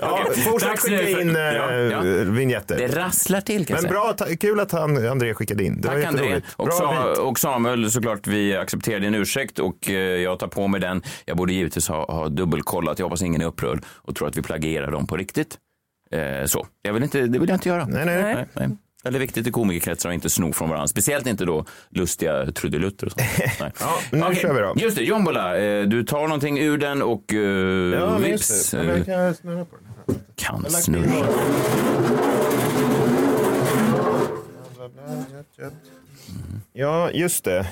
Ja, 0.00 0.26
fortsätt 0.36 0.78
skicka 0.78 1.08
in 1.20 1.34
Ja, 1.34 1.70
äh, 1.70 1.76
ja. 1.78 2.00
vignetter. 2.24 2.76
Det 2.78 2.86
rasslar 2.88 3.40
till 3.40 3.66
kan 3.66 3.78
Men 3.82 3.90
bra, 3.90 4.12
ta- 4.18 4.26
kul 4.40 4.60
att 4.60 4.72
han, 4.72 5.06
André 5.08 5.34
skickade 5.34 5.64
in. 5.64 5.80
Det 5.80 5.88
var 5.88 5.94
Tack 5.94 6.04
André. 6.04 6.22
jätteroligt. 6.24 6.54
Och, 6.56 6.66
Bra 6.66 6.74
Sa- 7.16 7.22
och 7.22 7.38
Samuel, 7.38 7.90
såklart 7.90 8.26
vi 8.26 8.56
accepterar 8.56 9.00
din 9.00 9.14
ursäkt 9.14 9.58
och 9.58 9.88
eh, 9.90 9.94
jag 9.96 10.38
tar 10.38 10.46
på 10.48 10.68
mig 10.68 10.80
den. 10.80 11.02
Jag 11.24 11.36
borde 11.36 11.52
givetvis 11.52 11.88
ha, 11.88 12.12
ha 12.12 12.28
dubbelkollat. 12.28 12.98
Jag 12.98 13.06
hoppas 13.06 13.22
ingen 13.22 13.40
är 13.42 13.46
upprörd 13.46 13.84
och 13.88 14.16
tror 14.16 14.28
att 14.28 14.36
vi 14.36 14.42
plagierar 14.42 14.90
dem 14.90 15.06
på 15.06 15.16
riktigt. 15.16 15.56
Eh, 16.10 16.46
så. 16.46 16.66
Jag 16.82 16.92
vill 16.92 17.02
inte, 17.02 17.20
det 17.20 17.38
vill 17.38 17.48
jag 17.48 17.56
inte 17.56 17.68
göra. 17.68 17.86
Nej, 17.86 18.04
nej. 18.06 18.22
Nej, 18.34 18.46
nej. 18.54 18.68
Det 19.02 19.08
är 19.08 19.12
viktigt 19.12 19.46
i 19.46 19.50
komikerkretsar 19.50 20.08
att 20.08 20.14
inte 20.14 20.30
sno 20.30 20.52
från 20.52 20.68
varandra. 20.68 20.88
Speciellt 20.88 21.26
inte 21.26 21.44
då 21.44 21.64
lustiga 21.90 22.52
trudelutter 22.52 23.06
och 23.06 23.12
sånt. 23.12 23.24
Nej. 23.60 23.72
Ja, 23.80 23.98
nu 24.12 24.22
Okej, 24.22 24.36
kör 24.36 24.54
vi 24.54 24.60
då. 24.60 24.74
Just 24.76 24.96
det, 24.96 25.04
Jombola. 25.04 25.58
Eh, 25.58 25.82
du 25.84 26.04
tar 26.04 26.22
någonting 26.22 26.58
ur 26.58 26.78
den 26.78 27.02
och 27.02 27.34
eh, 27.34 27.40
Ja, 27.40 28.16
vips. 28.18 28.74
Ja, 28.74 28.80
eh, 28.80 28.86
men 28.86 29.04
kan 29.04 29.14
jag 29.14 29.36
snurra 29.36 29.64
på 29.64 29.76
den? 29.76 30.16
kan 30.34 30.70
snurra. 30.70 31.06
några. 31.06 31.26
Ja, 36.72 37.10
just 37.10 37.44
det. 37.44 37.66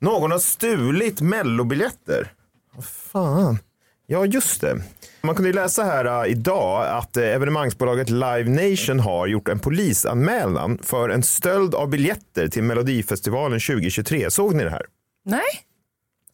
Någon 0.00 0.30
har 0.30 0.38
stulit 0.38 1.20
mellobiljetter. 1.20 2.32
Vad 2.74 2.84
fan. 2.84 3.58
Ja, 4.06 4.26
just 4.26 4.60
det. 4.60 4.76
Man 5.22 5.34
kunde 5.34 5.48
ju 5.48 5.54
läsa 5.54 5.84
här 5.84 6.24
äh, 6.24 6.30
idag 6.30 6.86
att 6.86 7.16
äh, 7.16 7.24
evenemangsbolaget 7.24 8.10
Live 8.10 8.70
Nation 8.70 9.00
har 9.00 9.26
gjort 9.26 9.48
en 9.48 9.58
polisanmälan 9.58 10.78
för 10.82 11.08
en 11.08 11.22
stöld 11.22 11.74
av 11.74 11.88
biljetter 11.88 12.48
till 12.48 12.62
Melodifestivalen 12.62 13.60
2023. 13.60 14.30
Såg 14.30 14.54
ni 14.54 14.64
det 14.64 14.70
här? 14.70 14.86
Nej. 15.24 15.40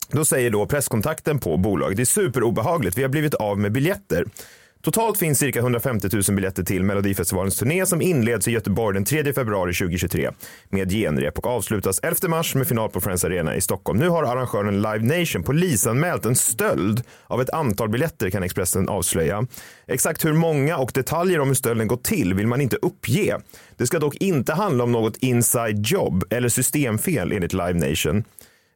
Då 0.09 0.25
säger 0.25 0.49
då 0.49 0.65
presskontakten 0.65 1.39
på 1.39 1.57
bolaget, 1.57 1.97
det 1.97 2.03
är 2.03 2.05
superobehagligt, 2.05 2.97
vi 2.97 3.01
har 3.01 3.09
blivit 3.09 3.33
av 3.33 3.59
med 3.59 3.71
biljetter. 3.71 4.25
Totalt 4.81 5.17
finns 5.17 5.39
cirka 5.39 5.59
150 5.59 6.09
000 6.13 6.35
biljetter 6.35 6.63
till 6.63 6.83
Melodifestivalens 6.83 7.57
turné 7.57 7.85
som 7.85 8.01
inleds 8.01 8.47
i 8.47 8.51
Göteborg 8.51 8.93
den 8.93 9.05
3 9.05 9.33
februari 9.33 9.73
2023 9.73 10.31
med 10.69 10.91
genrep 10.91 11.37
och 11.37 11.47
avslutas 11.47 11.99
11 12.03 12.27
mars 12.27 12.55
med 12.55 12.67
final 12.67 12.89
på 12.89 13.01
Friends 13.01 13.25
Arena 13.25 13.55
i 13.55 13.61
Stockholm. 13.61 13.99
Nu 13.99 14.09
har 14.09 14.23
arrangören 14.23 14.81
Live 14.81 15.19
Nation 15.19 15.43
polisanmält 15.43 16.25
en 16.25 16.35
stöld 16.35 17.03
av 17.27 17.41
ett 17.41 17.49
antal 17.49 17.89
biljetter 17.89 18.29
kan 18.29 18.43
Expressen 18.43 18.89
avslöja. 18.89 19.47
Exakt 19.87 20.25
hur 20.25 20.33
många 20.33 20.77
och 20.77 20.91
detaljer 20.93 21.39
om 21.39 21.47
hur 21.47 21.55
stölden 21.55 21.87
gått 21.87 22.03
till 22.03 22.33
vill 22.33 22.47
man 22.47 22.61
inte 22.61 22.75
uppge. 22.81 23.37
Det 23.77 23.87
ska 23.87 23.99
dock 23.99 24.15
inte 24.15 24.53
handla 24.53 24.83
om 24.83 24.91
något 24.91 25.17
inside 25.17 25.85
job 25.85 26.23
eller 26.29 26.49
systemfel 26.49 27.31
enligt 27.31 27.53
Live 27.53 27.73
Nation. 27.73 28.23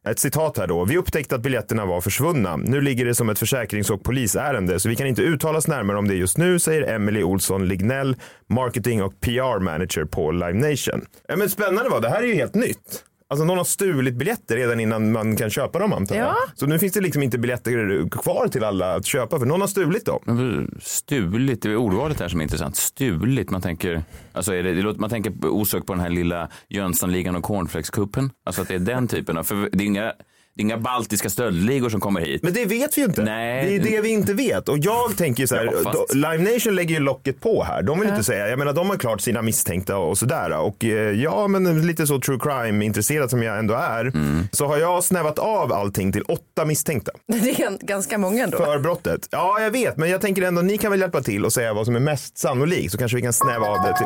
Ett 0.09 0.19
citat 0.19 0.57
här 0.57 0.67
då. 0.67 0.85
Vi 0.85 0.97
upptäckte 0.97 1.35
att 1.35 1.41
biljetterna 1.41 1.85
var 1.85 2.01
försvunna. 2.01 2.57
Nu 2.57 2.81
ligger 2.81 3.05
det 3.05 3.15
som 3.15 3.29
ett 3.29 3.39
försäkrings 3.39 3.89
och 3.89 4.03
polisärende 4.03 4.79
så 4.79 4.89
vi 4.89 4.95
kan 4.95 5.07
inte 5.07 5.21
uttala 5.21 5.57
oss 5.57 5.67
närmare 5.67 5.97
om 5.97 6.07
det 6.07 6.15
just 6.15 6.37
nu, 6.37 6.59
säger 6.59 6.95
Emily 6.95 7.23
Olsson 7.23 7.67
Lignell, 7.67 8.15
marketing 8.47 9.03
och 9.03 9.19
PR 9.19 9.59
manager 9.59 10.05
på 10.05 10.31
Live 10.31 10.53
Nation. 10.53 11.05
Ja, 11.27 11.35
men 11.35 11.49
spännande 11.49 11.89
va? 11.89 11.99
det 11.99 12.09
här 12.09 12.23
är 12.23 12.27
ju 12.27 12.35
helt 12.35 12.55
nytt. 12.55 13.03
Alltså 13.27 13.45
någon 13.45 13.57
har 13.57 13.63
stulit 13.63 14.15
biljetter 14.15 14.55
redan 14.55 14.79
innan 14.79 15.11
man 15.11 15.35
kan 15.35 15.49
köpa 15.49 15.79
dem 15.79 15.93
antar 15.93 16.15
jag. 16.15 16.27
Ja. 16.27 16.35
Så 16.55 16.65
nu 16.65 16.79
finns 16.79 16.93
det 16.93 17.01
liksom 17.01 17.23
inte 17.23 17.37
biljetter 17.37 18.09
kvar 18.09 18.47
till 18.47 18.63
alla 18.63 18.95
att 18.95 19.05
köpa 19.05 19.39
för 19.39 19.45
någon 19.45 19.61
har 19.61 19.67
stulit 19.67 20.05
dem. 20.05 20.19
Men 20.25 20.79
Stulit, 20.81 21.61
det 21.61 21.69
är 21.69 21.75
ordvalet 21.75 22.19
här 22.19 22.27
som 22.27 22.39
är 22.39 22.43
intressant. 22.43 22.75
Stulit, 22.75 23.49
man 23.49 23.61
tänker, 23.61 24.03
alltså 24.33 24.53
är 24.53 24.63
det, 24.63 24.99
man 24.99 25.09
tänker 25.09 25.33
osökt 25.45 25.87
på 25.87 25.93
den 25.93 25.99
här 25.99 26.09
lilla 26.09 26.49
Jönssonligan 26.69 27.35
och 27.35 27.43
cornflakeskuppen. 27.43 28.29
Alltså 28.45 28.61
att 28.61 28.67
det 28.67 28.75
är 28.75 28.79
den 28.79 29.07
typen 29.07 29.37
av, 29.37 29.43
för 29.43 29.69
det 29.71 29.83
är 29.83 29.87
inga, 29.87 30.13
det 30.55 30.61
är 30.61 30.63
inga 30.63 30.77
baltiska 30.77 31.29
stöldligor 31.29 31.89
som 31.89 31.99
kommer 31.99 32.21
hit. 32.21 32.43
Men 32.43 32.53
det 32.53 32.65
vet 32.65 32.97
vi 32.97 33.01
ju 33.01 33.07
inte. 33.07 33.23
Nej. 33.23 33.65
Det 33.69 33.75
är 33.89 33.91
det 33.95 34.01
vi 34.01 34.09
inte 34.09 34.33
vet. 34.33 34.69
Och 34.69 34.77
jag 34.77 35.17
tänker 35.17 35.43
ju 35.43 35.47
så 35.47 35.55
här, 35.55 35.65
Ja, 35.83 35.91
fast- 35.91 36.13
Live 36.13 36.37
Nation 36.53 36.75
lägger 36.75 36.95
ju 36.95 36.99
locket 37.01 37.41
på 37.41 37.63
här. 37.63 37.81
De 37.81 37.99
vill 37.99 38.09
inte 38.09 38.23
säga, 38.23 38.47
jag 38.49 38.59
menar 38.59 38.73
de 38.73 38.89
har 38.89 38.97
klart 38.97 39.21
sina 39.21 39.41
misstänkta 39.41 39.97
och 39.97 40.17
sådär. 40.17 40.57
Och 40.59 40.85
eh, 40.85 40.91
ja, 41.11 41.47
men 41.47 41.87
lite 41.87 42.07
så 42.07 42.19
true 42.19 42.39
crime 42.41 42.85
intresserad 42.85 43.29
som 43.29 43.43
jag 43.43 43.59
ändå 43.59 43.73
är, 43.73 44.05
Mm. 44.05 44.47
så 44.51 44.65
har 44.67 44.77
jag 44.77 45.03
snävat 45.03 45.39
av 45.39 45.73
allting 45.73 46.11
till 46.11 46.21
åtta 46.21 46.65
misstänkta 46.65 47.11
Det 47.27 47.37
är 47.37 47.53
gan- 47.55 47.85
ganska 47.85 48.17
många 48.17 48.43
ändå. 48.43 48.57
för 48.57 48.79
brottet. 48.79 49.27
Ja, 49.31 49.59
jag 49.61 49.71
vet, 49.71 49.97
men 49.97 50.09
jag 50.09 50.21
tänker 50.21 50.41
ändå 50.41 50.61
ni 50.61 50.77
kan 50.77 50.91
väl 50.91 50.99
hjälpa 51.01 51.21
till 51.21 51.45
och 51.45 51.53
säga 51.53 51.73
vad 51.73 51.85
som 51.85 51.95
är 51.95 51.99
mest 51.99 52.37
sannolikt 52.37 52.91
så 52.91 52.97
kanske 52.97 53.15
vi 53.15 53.21
kan 53.21 53.33
snäva 53.33 53.65
av 53.67 53.77
det 53.83 53.97
till. 53.97 54.05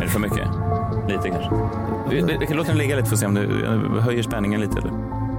det 0.00 0.08
för 0.08 0.18
mycket? 0.20 0.48
Lite 1.12 1.28
kanske. 1.30 1.50
Vi, 2.10 2.20
vi, 2.22 2.36
vi 2.40 2.46
kan 2.46 2.56
låta 2.56 2.68
den 2.68 2.78
ligga 2.78 2.96
lite 2.96 3.08
för 3.08 3.14
att 3.14 3.20
se 3.20 3.26
om 3.26 3.34
det 3.34 3.42
eh, 3.42 4.02
höjer 4.02 4.22
spänningen 4.22 4.60
lite. 4.60 4.78
Eller? 4.78 4.92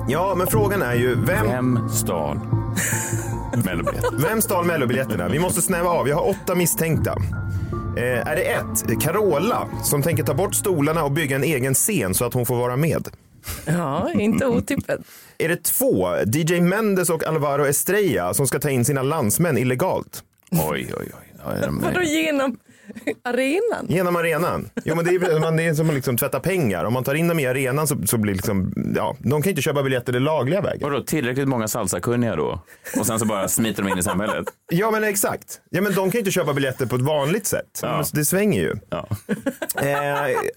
Ja, 0.07 0.35
men 0.37 0.47
frågan 0.47 0.81
är 0.81 0.93
ju 0.95 1.15
vem, 1.15 1.47
Vem 1.47 1.89
stal 1.89 2.39
mellobiljetten? 3.65 4.21
vem 4.21 4.41
stal 4.41 4.65
mellobiljetterna? 4.65 5.27
Vi 5.27 5.39
måste 5.39 5.61
snäva 5.61 5.89
av. 5.89 6.07
Jag 6.09 6.15
har 6.15 6.29
åtta 6.29 6.55
misstänkta. 6.55 7.15
Eh, 7.97 8.27
är 8.27 8.35
det 8.35 8.41
ett, 8.41 9.01
Carola, 9.01 9.67
som 9.83 10.01
tänker 10.01 10.23
ta 10.23 10.33
bort 10.33 10.55
stolarna 10.55 11.03
och 11.03 11.11
bygga 11.11 11.35
en 11.35 11.43
egen 11.43 11.73
scen 11.73 12.13
så 12.13 12.25
att 12.25 12.33
hon 12.33 12.45
får 12.45 12.55
vara 12.55 12.75
med? 12.75 13.07
Ja, 13.65 14.11
inte 14.13 14.45
otippat. 14.47 14.99
Är 15.37 15.49
det 15.49 15.63
två, 15.63 16.07
DJ 16.33 16.61
Mendes 16.61 17.09
och 17.09 17.23
Alvaro 17.27 17.65
Estrella 17.65 18.33
som 18.33 18.47
ska 18.47 18.59
ta 18.59 18.69
in 18.69 18.85
sina 18.85 19.01
landsmän 19.01 19.57
illegalt? 19.57 20.23
Oj, 20.51 20.91
oj, 20.99 21.11
oj. 21.45 21.69
Vadå 21.81 22.01
genom 22.01 22.57
arenan? 23.23 23.85
Genom 23.89 24.15
arenan? 24.15 24.69
Jo 24.85 24.95
men 24.95 25.05
det 25.05 25.11
är, 25.15 25.39
man- 25.39 25.57
det 25.57 25.63
är 25.63 25.73
som 25.73 25.89
att 25.89 25.95
liksom 25.95 26.17
tvätta 26.17 26.39
pengar. 26.39 26.85
Om 26.85 26.93
man 26.93 27.03
tar 27.03 27.13
in 27.15 27.27
dem 27.27 27.39
i 27.39 27.47
arenan 27.47 27.87
så, 27.87 27.97
så 28.05 28.17
blir 28.17 28.33
liksom, 28.33 28.73
ja, 28.95 29.15
de 29.19 29.41
kan 29.41 29.49
inte 29.49 29.61
köpa 29.61 29.83
biljetter 29.83 30.13
den 30.13 30.23
lagliga 30.23 30.61
vägen. 30.61 30.89
Vadå, 30.89 31.03
tillräckligt 31.03 31.47
många 31.47 31.67
salsakunniga 31.67 32.35
då? 32.35 32.63
Och 32.99 33.05
sen 33.05 33.19
så 33.19 33.25
bara 33.25 33.47
smiter 33.47 33.83
de 33.83 33.89
in 33.91 33.97
i 33.97 34.03
samhället? 34.03 34.45
Ja 34.71 34.91
men 34.91 35.03
exakt. 35.03 35.61
Ja 35.69 35.81
men 35.81 35.91
de 35.93 35.95
kan 35.95 36.11
ju 36.11 36.19
inte 36.19 36.31
köpa 36.31 36.53
biljetter 36.53 36.85
på 36.85 36.95
ett 36.95 37.01
vanligt 37.01 37.45
sätt. 37.47 37.79
Ja. 37.81 38.03
Det 38.13 38.25
svänger 38.25 38.61
ju. 38.61 38.73
Ja. 38.89 39.07
Eh, 39.81 39.87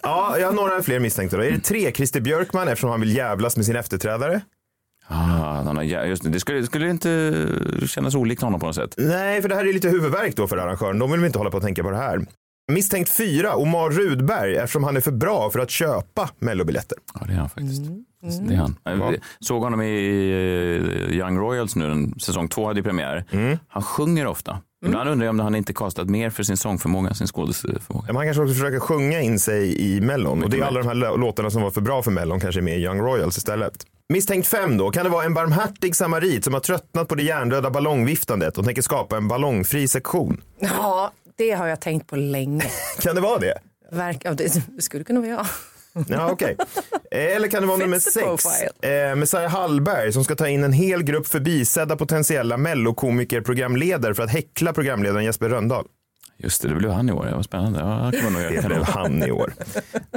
ja, 0.03 0.39
jag 0.39 0.47
har 0.47 0.53
några 0.53 0.83
fler 0.83 1.01
misstänkta 1.01 1.37
då. 1.37 1.43
Är 1.43 1.51
det 1.51 1.61
tre, 1.61 1.93
Christer 1.93 2.21
Björkman 2.21 2.69
eftersom 2.69 2.91
han 2.91 3.01
vill 3.01 3.17
jävlas 3.17 3.57
med 3.57 3.67
sin 3.67 3.77
efterträdare? 3.77 4.41
Ah, 5.09 5.53
han 5.63 5.77
har, 5.77 5.83
ja, 5.85 6.05
just 6.05 6.23
det. 6.23 6.29
det 6.31 6.41
skulle, 6.41 6.67
skulle 6.67 6.91
inte 6.91 7.47
kännas 7.87 8.15
olikt 8.15 8.43
honom 8.43 8.61
på 8.61 8.67
något 8.67 8.75
sätt. 8.75 8.95
Nej, 8.99 9.43
för 9.43 9.49
det 9.49 9.55
här 9.55 9.65
är 9.69 9.73
lite 9.73 9.89
huvudvärk 9.89 10.37
då 10.37 10.47
för 10.47 10.57
arrangören. 10.57 10.99
De 10.99 11.11
vill 11.11 11.21
väl 11.21 11.27
inte 11.27 11.39
hålla 11.39 11.51
på 11.51 11.57
att 11.57 11.63
tänka 11.63 11.83
på 11.83 11.91
det 11.91 11.97
här. 11.97 12.27
Misstänkt 12.73 13.11
fyra, 13.11 13.55
Omar 13.57 13.91
Rudberg, 13.91 14.57
eftersom 14.57 14.85
han 14.85 14.97
är 14.97 15.01
för 15.01 15.13
bra 15.13 15.51
för 15.51 15.59
att 15.59 15.71
köpa 15.71 16.31
mellobiljetter. 16.39 16.99
Ja, 17.15 17.27
det 17.27 17.33
är 17.33 17.37
han 17.37 17.49
faktiskt. 17.49 17.83
Det 18.49 18.55
är 18.55 18.59
han. 18.59 18.77
Jag 18.85 19.17
såg 19.41 19.63
honom 19.63 19.83
i 19.83 19.87
eh, 21.11 21.17
Young 21.17 21.39
Royals 21.39 21.77
nu, 21.77 21.89
den- 21.89 22.15
säsong 22.21 22.49
två 22.49 22.67
hade 22.67 22.83
premiär. 22.83 23.25
Han 23.69 23.83
sjunger 23.83 24.27
ofta. 24.27 24.59
Ibland 24.87 25.11
undrar 25.11 25.27
jag 25.27 25.31
om 25.33 25.41
han 25.41 25.55
inte 25.55 25.73
kastat 25.73 26.09
mer 26.11 26.31
för 26.31 26.43
sin 26.43 26.57
sångförmåga, 26.57 27.15
sin 27.15 27.27
skådespelförmåga. 27.27 28.07
Men 28.07 28.17
han 28.17 28.27
kanske 28.27 28.43
också 28.43 28.55
försöker 28.55 28.79
sjunga 28.81 29.21
in 29.21 29.39
sig 29.39 29.81
i 29.97 30.01
Mellon. 30.01 30.45
Och 30.45 30.51
det 30.51 30.59
är 30.59 30.65
alla 30.65 30.81
de 30.83 30.89
här 30.89 30.95
lå- 30.95 31.17
låtarna 31.19 31.51
som 31.51 31.63
var 31.63 31.71
för 31.71 31.81
bra 31.81 32.03
för 32.03 32.11
Mellon 32.11 32.41
kanske 32.41 32.61
är 32.61 32.63
med 32.63 32.79
i 32.79 32.83
Young 32.83 33.01
Royals 33.01 33.37
istället. 33.39 33.73
Misstänkt 34.09 34.49
fem 34.49 34.77
då, 34.77 34.91
kan 34.91 35.05
det 35.05 35.11
vara 35.11 35.25
en 35.25 35.35
barmhärtig 35.35 35.97
samarit 35.97 36.45
som 36.45 36.55
har 36.55 36.61
tröttnat 36.61 37.09
på 37.09 37.15
det 37.15 37.23
hjärndöda 37.23 37.71
ballongviftandet 37.71 38.59
och 38.59 38.65
tänker 38.65 38.83
skapa 38.83 39.17
en 39.17 39.29
ballongfri 39.29 39.89
sektion? 39.89 40.41
Ja, 40.59 41.13
det 41.37 41.51
har 41.51 41.67
jag 41.67 41.81
tänkt 41.81 42.07
på 42.09 42.17
länge. 42.17 42.65
Kan 43.01 43.15
det 43.15 43.21
vara 43.21 43.39
det? 43.39 43.55
Verk, 43.93 44.21
ja, 44.25 44.33
det 44.33 44.63
skulle 44.83 45.05
kunna 45.05 45.21
vara 45.21 45.31
jag. 45.31 45.47
Ja, 46.09 46.31
okej. 46.33 46.57
Eh, 47.11 47.37
Eller 47.37 47.49
kan 47.49 47.63
det 47.63 47.69
vara 47.69 47.79
nummer 47.79 47.99
sex? 47.99 48.85
Eh, 48.85 49.17
Messiah 49.17 49.51
Hallberg 49.51 50.13
som 50.13 50.25
ska 50.25 50.35
ta 50.35 50.49
in 50.49 50.65
en 50.65 50.73
hel 50.73 51.03
grupp 51.03 51.27
förbisedda 51.27 51.97
potentiella 51.97 52.57
mellokomiker 52.57 53.41
programledare 53.41 54.15
för 54.15 54.23
att 54.23 54.31
häckla 54.31 54.73
programledaren 54.73 55.25
Jesper 55.25 55.49
Röndahl. 55.49 55.85
Just 56.39 56.63
det, 56.63 56.69
det 56.69 56.75
blev 56.75 56.91
han 56.93 57.09
i 57.09 57.13
år. 57.13 57.25
Det 57.27 57.35
var 57.35 57.43
spännande. 57.43 57.79
Ja, 57.79 58.11
det 58.13 58.21
kan 58.21 58.33
Det 58.63 58.67
blev 58.67 58.85
han 58.85 59.23
i 59.23 59.31
år. 59.31 59.53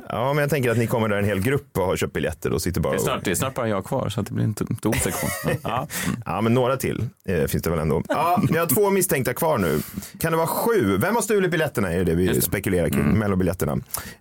Ja, 0.10 0.34
men 0.34 0.42
jag 0.42 0.50
tänker 0.50 0.70
att 0.72 0.78
ni 0.78 0.88
kommer 0.88 1.08
där 1.10 1.18
en 1.18 1.26
hel 1.26 1.40
grupp 1.42 1.78
och 1.78 1.84
har 1.86 1.96
köpt 1.98 2.14
biljetter 2.14 2.54
och 2.54 2.62
sitter 2.62 2.82
bara 2.82 2.94
Det 2.94 2.98
är 3.00 3.04
snart, 3.04 3.24
det 3.26 3.32
är 3.32 3.36
snart 3.36 3.54
bara 3.56 3.68
jag 3.70 3.86
kvar 3.86 4.10
så 4.10 4.22
att 4.22 4.28
det 4.28 4.34
blir 4.34 4.44
en 4.46 4.54
tom- 4.54 4.76
tom 4.82 4.94
sektion. 4.94 5.30
Ja. 5.64 5.88
Ja, 6.26 6.42
men 6.42 6.54
några 6.54 6.78
till 6.78 7.10
eh, 7.30 7.44
finns 7.46 7.64
det 7.64 7.70
väl 7.70 7.80
ändå. 7.80 8.04
Ja, 8.10 8.42
vi 8.52 8.58
har 8.58 8.66
två 8.66 8.90
misstänkta 8.90 9.34
kvar 9.34 9.58
nu. 9.58 9.80
Kan 10.20 10.32
det 10.32 10.38
vara 10.38 10.48
sju? 10.48 10.98
Vem 10.98 11.16
har 11.16 11.22
stulit 11.22 11.52
biljetterna? 11.52 11.92
Är 11.94 12.04
det 12.06 12.16
vi 12.16 12.28
det. 12.28 12.42
spekulerar 12.42 12.90
kring. 12.90 13.18
Mellobiljetterna. 13.20 13.72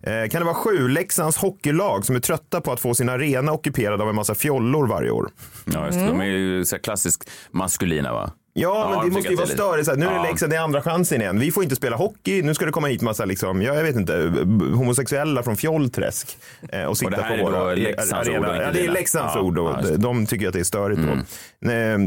Eh, 0.03 0.29
kan 0.31 0.41
det 0.41 0.45
vara 0.45 0.55
sju? 0.55 0.89
Leksands 0.89 1.37
hockeylag 1.37 2.05
som 2.05 2.17
är 2.17 2.21
trötta 2.21 2.61
på 2.61 2.73
att 2.73 2.81
få 2.81 2.95
sin 2.95 3.09
arena 3.09 3.53
ockuperad 3.53 4.03
av 4.03 4.09
en 4.09 4.15
massa 4.15 4.35
fjollor 4.35 4.87
varje 4.87 5.11
år. 5.11 5.29
Ja, 5.65 5.87
just 5.87 5.99
det. 5.99 6.07
De 6.07 6.21
är 6.21 6.25
ju 6.25 6.65
så 6.65 6.79
klassiskt 6.79 7.31
maskulina 7.51 8.13
va? 8.13 8.31
Ja, 8.61 8.89
men 8.91 8.99
de 8.99 9.09
det 9.09 9.15
måste 9.15 9.31
ju 9.31 9.37
vara 9.37 9.47
större. 9.47 9.85
Så 9.85 9.91
här, 9.91 9.99
nu 9.99 10.07
är 10.07 10.15
det. 10.15 10.23
Leksand, 10.23 10.53
det 10.53 10.57
är 10.57 10.61
andra 10.61 10.83
chansen 10.83 11.21
igen. 11.21 11.39
Vi 11.41 11.51
får 11.53 11.63
inte 11.63 11.77
spela 11.77 11.97
hockey. 11.97 12.43
Nu 12.43 12.55
ska 12.55 12.67
det 12.67 12.73
komma 12.73 12.87
hit 12.87 13.03
massa, 13.03 13.25
liksom, 13.25 13.63
ja, 13.63 13.75
jag 13.75 13.83
vet 13.83 13.97
inte, 13.97 14.13
homosexuella 14.75 15.43
från 15.43 15.57
Fjollträsk 15.57 16.39
eh, 16.73 16.85
och 16.85 16.99
sitta 16.99 17.11
det 17.11 17.23
här 17.23 17.29
på 17.43 17.49
är 17.49 17.53
då 17.53 17.59
våra 17.59 17.75
Leksands 17.75 18.29
ord 18.29 18.37
och 18.39 18.57
Ja, 18.57 18.71
det 18.73 18.85
är. 18.87 18.93
Leksands 18.93 19.33
Ja, 19.35 19.41
ord 19.41 19.59
och 19.59 19.99
de 19.99 20.27
tycker 20.27 20.47
att 20.47 20.53
det 20.53 20.61
är 20.61 20.65
störigt 20.65 21.01
då. 21.03 21.71
Eh, 21.71 21.99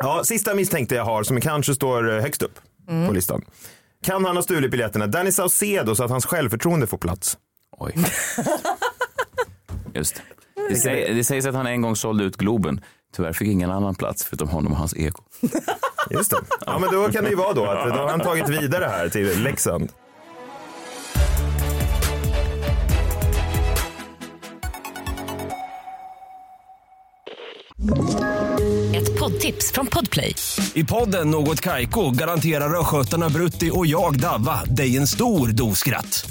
Ja, 0.00 0.24
sista 0.24 0.54
misstänkte 0.54 0.94
jag 0.94 1.04
har 1.04 1.22
som 1.22 1.40
kanske 1.40 1.74
står 1.74 2.14
eh, 2.16 2.22
högst 2.22 2.42
upp 2.42 2.58
på 3.06 3.12
listan. 3.12 3.42
Kan 4.04 4.24
han 4.24 4.36
ha 4.36 4.42
stulit 4.42 4.70
biljetterna? 4.70 5.06
Danny 5.06 5.32
Saucedo 5.32 5.94
så 5.94 6.04
att 6.04 6.10
hans 6.10 6.26
självförtroende 6.26 6.86
får 6.86 6.98
plats. 6.98 7.38
Oj. 7.78 7.94
Just 9.94 10.14
det. 10.14 10.22
Det, 10.68 10.76
säg, 10.76 11.14
det 11.14 11.24
sägs 11.24 11.46
att 11.46 11.54
han 11.54 11.66
en 11.66 11.82
gång 11.82 11.96
sålde 11.96 12.24
ut 12.24 12.36
Globen. 12.36 12.80
Tyvärr 13.18 13.32
fick 13.32 13.48
ingen 13.48 13.70
annan 13.70 13.94
plats 13.94 14.24
förutom 14.24 14.48
honom 14.48 14.72
och 14.72 14.78
hans 14.78 14.96
eko. 14.96 15.22
Just 16.10 16.30
det. 16.30 16.36
Ja, 16.66 16.78
men 16.78 16.90
då 16.92 17.12
kan 17.12 17.24
det 17.24 17.30
ju 17.30 17.36
vara 17.36 17.52
då 17.52 17.64
att 17.64 17.88
då 17.88 17.94
har 18.00 18.08
han 18.08 18.20
tagit 18.20 18.48
vidare 18.48 18.84
här 18.84 19.08
till 19.08 19.42
Leksand. 19.42 19.92
Ett 28.94 29.18
poddtips 29.18 29.72
från 29.72 29.86
Podplay. 29.86 30.34
I 30.74 30.84
podden 30.84 31.30
Något 31.30 31.60
Kaiko 31.60 32.10
garanterar 32.10 32.80
östgötarna 32.80 33.28
Brutti 33.28 33.70
och 33.74 33.86
jag, 33.86 34.20
Davva, 34.20 34.64
dig 34.64 34.96
en 34.96 35.06
stor 35.06 35.48
dos 35.48 35.78
skratt. 35.78 36.30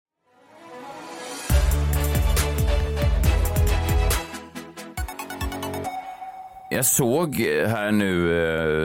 Jag 6.71 6.85
såg 6.85 7.35
här 7.67 7.91
nu 7.91 8.31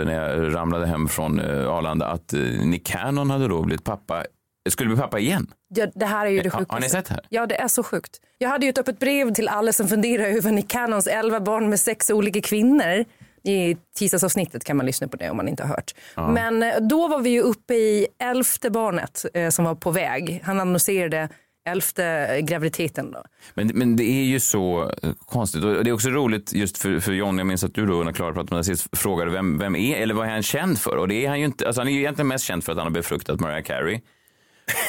eh, 0.01 0.05
när 0.07 0.13
jag 0.13 0.55
ramlade 0.55 0.87
hem 0.87 1.09
från 1.09 1.41
eh, 1.41 1.69
Arlanda 1.69 2.07
att 2.07 2.33
eh, 2.33 2.41
Nick 2.41 2.87
Cannon 2.87 3.31
hade 3.31 3.49
då 3.49 3.63
blivit 3.63 3.85
pappa. 3.85 4.25
Skulle 4.69 4.89
bli 4.89 4.99
pappa 4.99 5.19
igen. 5.19 5.47
Ja, 5.75 5.87
det 5.95 6.07
här 6.07 6.27
är 6.27 6.31
ju 6.31 6.43
det 6.43 6.51
sjukaste. 6.51 6.75
har 6.75 6.81
ni 6.81 6.89
sett 6.89 7.07
det 7.07 7.15
här? 7.15 7.23
Ja, 7.29 7.47
det 7.47 7.61
är 7.61 7.69
så 7.69 7.83
sjukt. 7.83 8.21
Jag 8.39 8.49
hade 8.49 8.67
ju 8.67 8.71
ett 8.71 8.79
öppet 8.79 8.99
brev 8.99 9.35
till 9.35 9.49
alla 9.49 9.73
som 9.73 9.89
funderar 9.89 10.25
över 10.25 10.53
Nick 10.53 10.69
Cannons 10.71 11.07
11 11.07 11.41
barn 11.41 11.69
med 11.69 11.81
sex 11.81 12.11
olika 12.11 12.41
kvinnor. 12.41 13.05
I 13.45 13.77
tisdagsavsnittet 13.97 14.65
kan 14.65 14.77
man 14.77 14.87
lyssna 14.87 15.09
på 15.09 15.17
det 15.17 15.31
om 15.31 15.37
man 15.37 15.49
inte 15.49 15.63
har 15.63 15.69
hört. 15.69 15.95
Men 16.15 16.63
eh, 16.63 16.81
då 16.81 17.09
var 17.09 17.21
vi 17.21 17.31
ju 17.31 17.41
uppe 17.41 17.75
i 17.75 18.07
elfte 18.19 18.71
barnet 18.71 19.25
eh, 19.35 19.51
som 19.51 19.65
var 19.65 19.75
på 19.75 19.91
väg. 19.91 20.43
Han 20.45 20.61
annonserade 20.61 21.29
elfte 21.67 22.05
eh, 22.05 22.39
graviditeten 22.39 23.11
då. 23.11 23.25
Men, 23.55 23.71
men 23.75 23.97
det 23.97 24.05
är 24.05 24.25
ju 24.25 24.41
så 24.41 24.93
eh, 25.03 25.13
konstigt 25.27 25.65
och 25.65 25.85
det 25.85 25.91
är 25.91 25.95
också 25.95 26.11
roligt 26.11 26.53
just 26.53 26.79
för, 26.79 27.01
för 27.01 27.13
John, 27.13 27.39
jag 27.39 27.47
minns 27.47 27.65
att 27.65 27.75
du 27.75 27.87
då 27.87 28.03
när 28.03 28.13
Klara 28.13 28.33
pratade 28.33 28.45
med 28.45 28.51
honom 28.51 28.65
sist 28.65 28.99
frågade 28.99 29.31
vem, 29.31 29.59
vem 29.59 29.77
är, 29.77 29.97
eller 29.97 30.15
vad 30.15 30.27
är 30.27 30.31
han 30.31 30.43
känd 30.43 30.79
för? 30.79 30.97
Och 30.97 31.09
det 31.09 31.25
är 31.25 31.29
han 31.29 31.39
ju 31.39 31.45
inte, 31.45 31.67
alltså 31.67 31.81
han 31.81 31.89
är 31.89 31.93
ju 31.93 31.99
egentligen 31.99 32.29
mest 32.29 32.45
känd 32.45 32.65
för 32.65 32.73
att 32.73 32.79
han 32.79 32.87
har 32.87 32.93
befruktat 32.93 33.41
Mariah 33.41 33.63
Carey. 33.63 34.01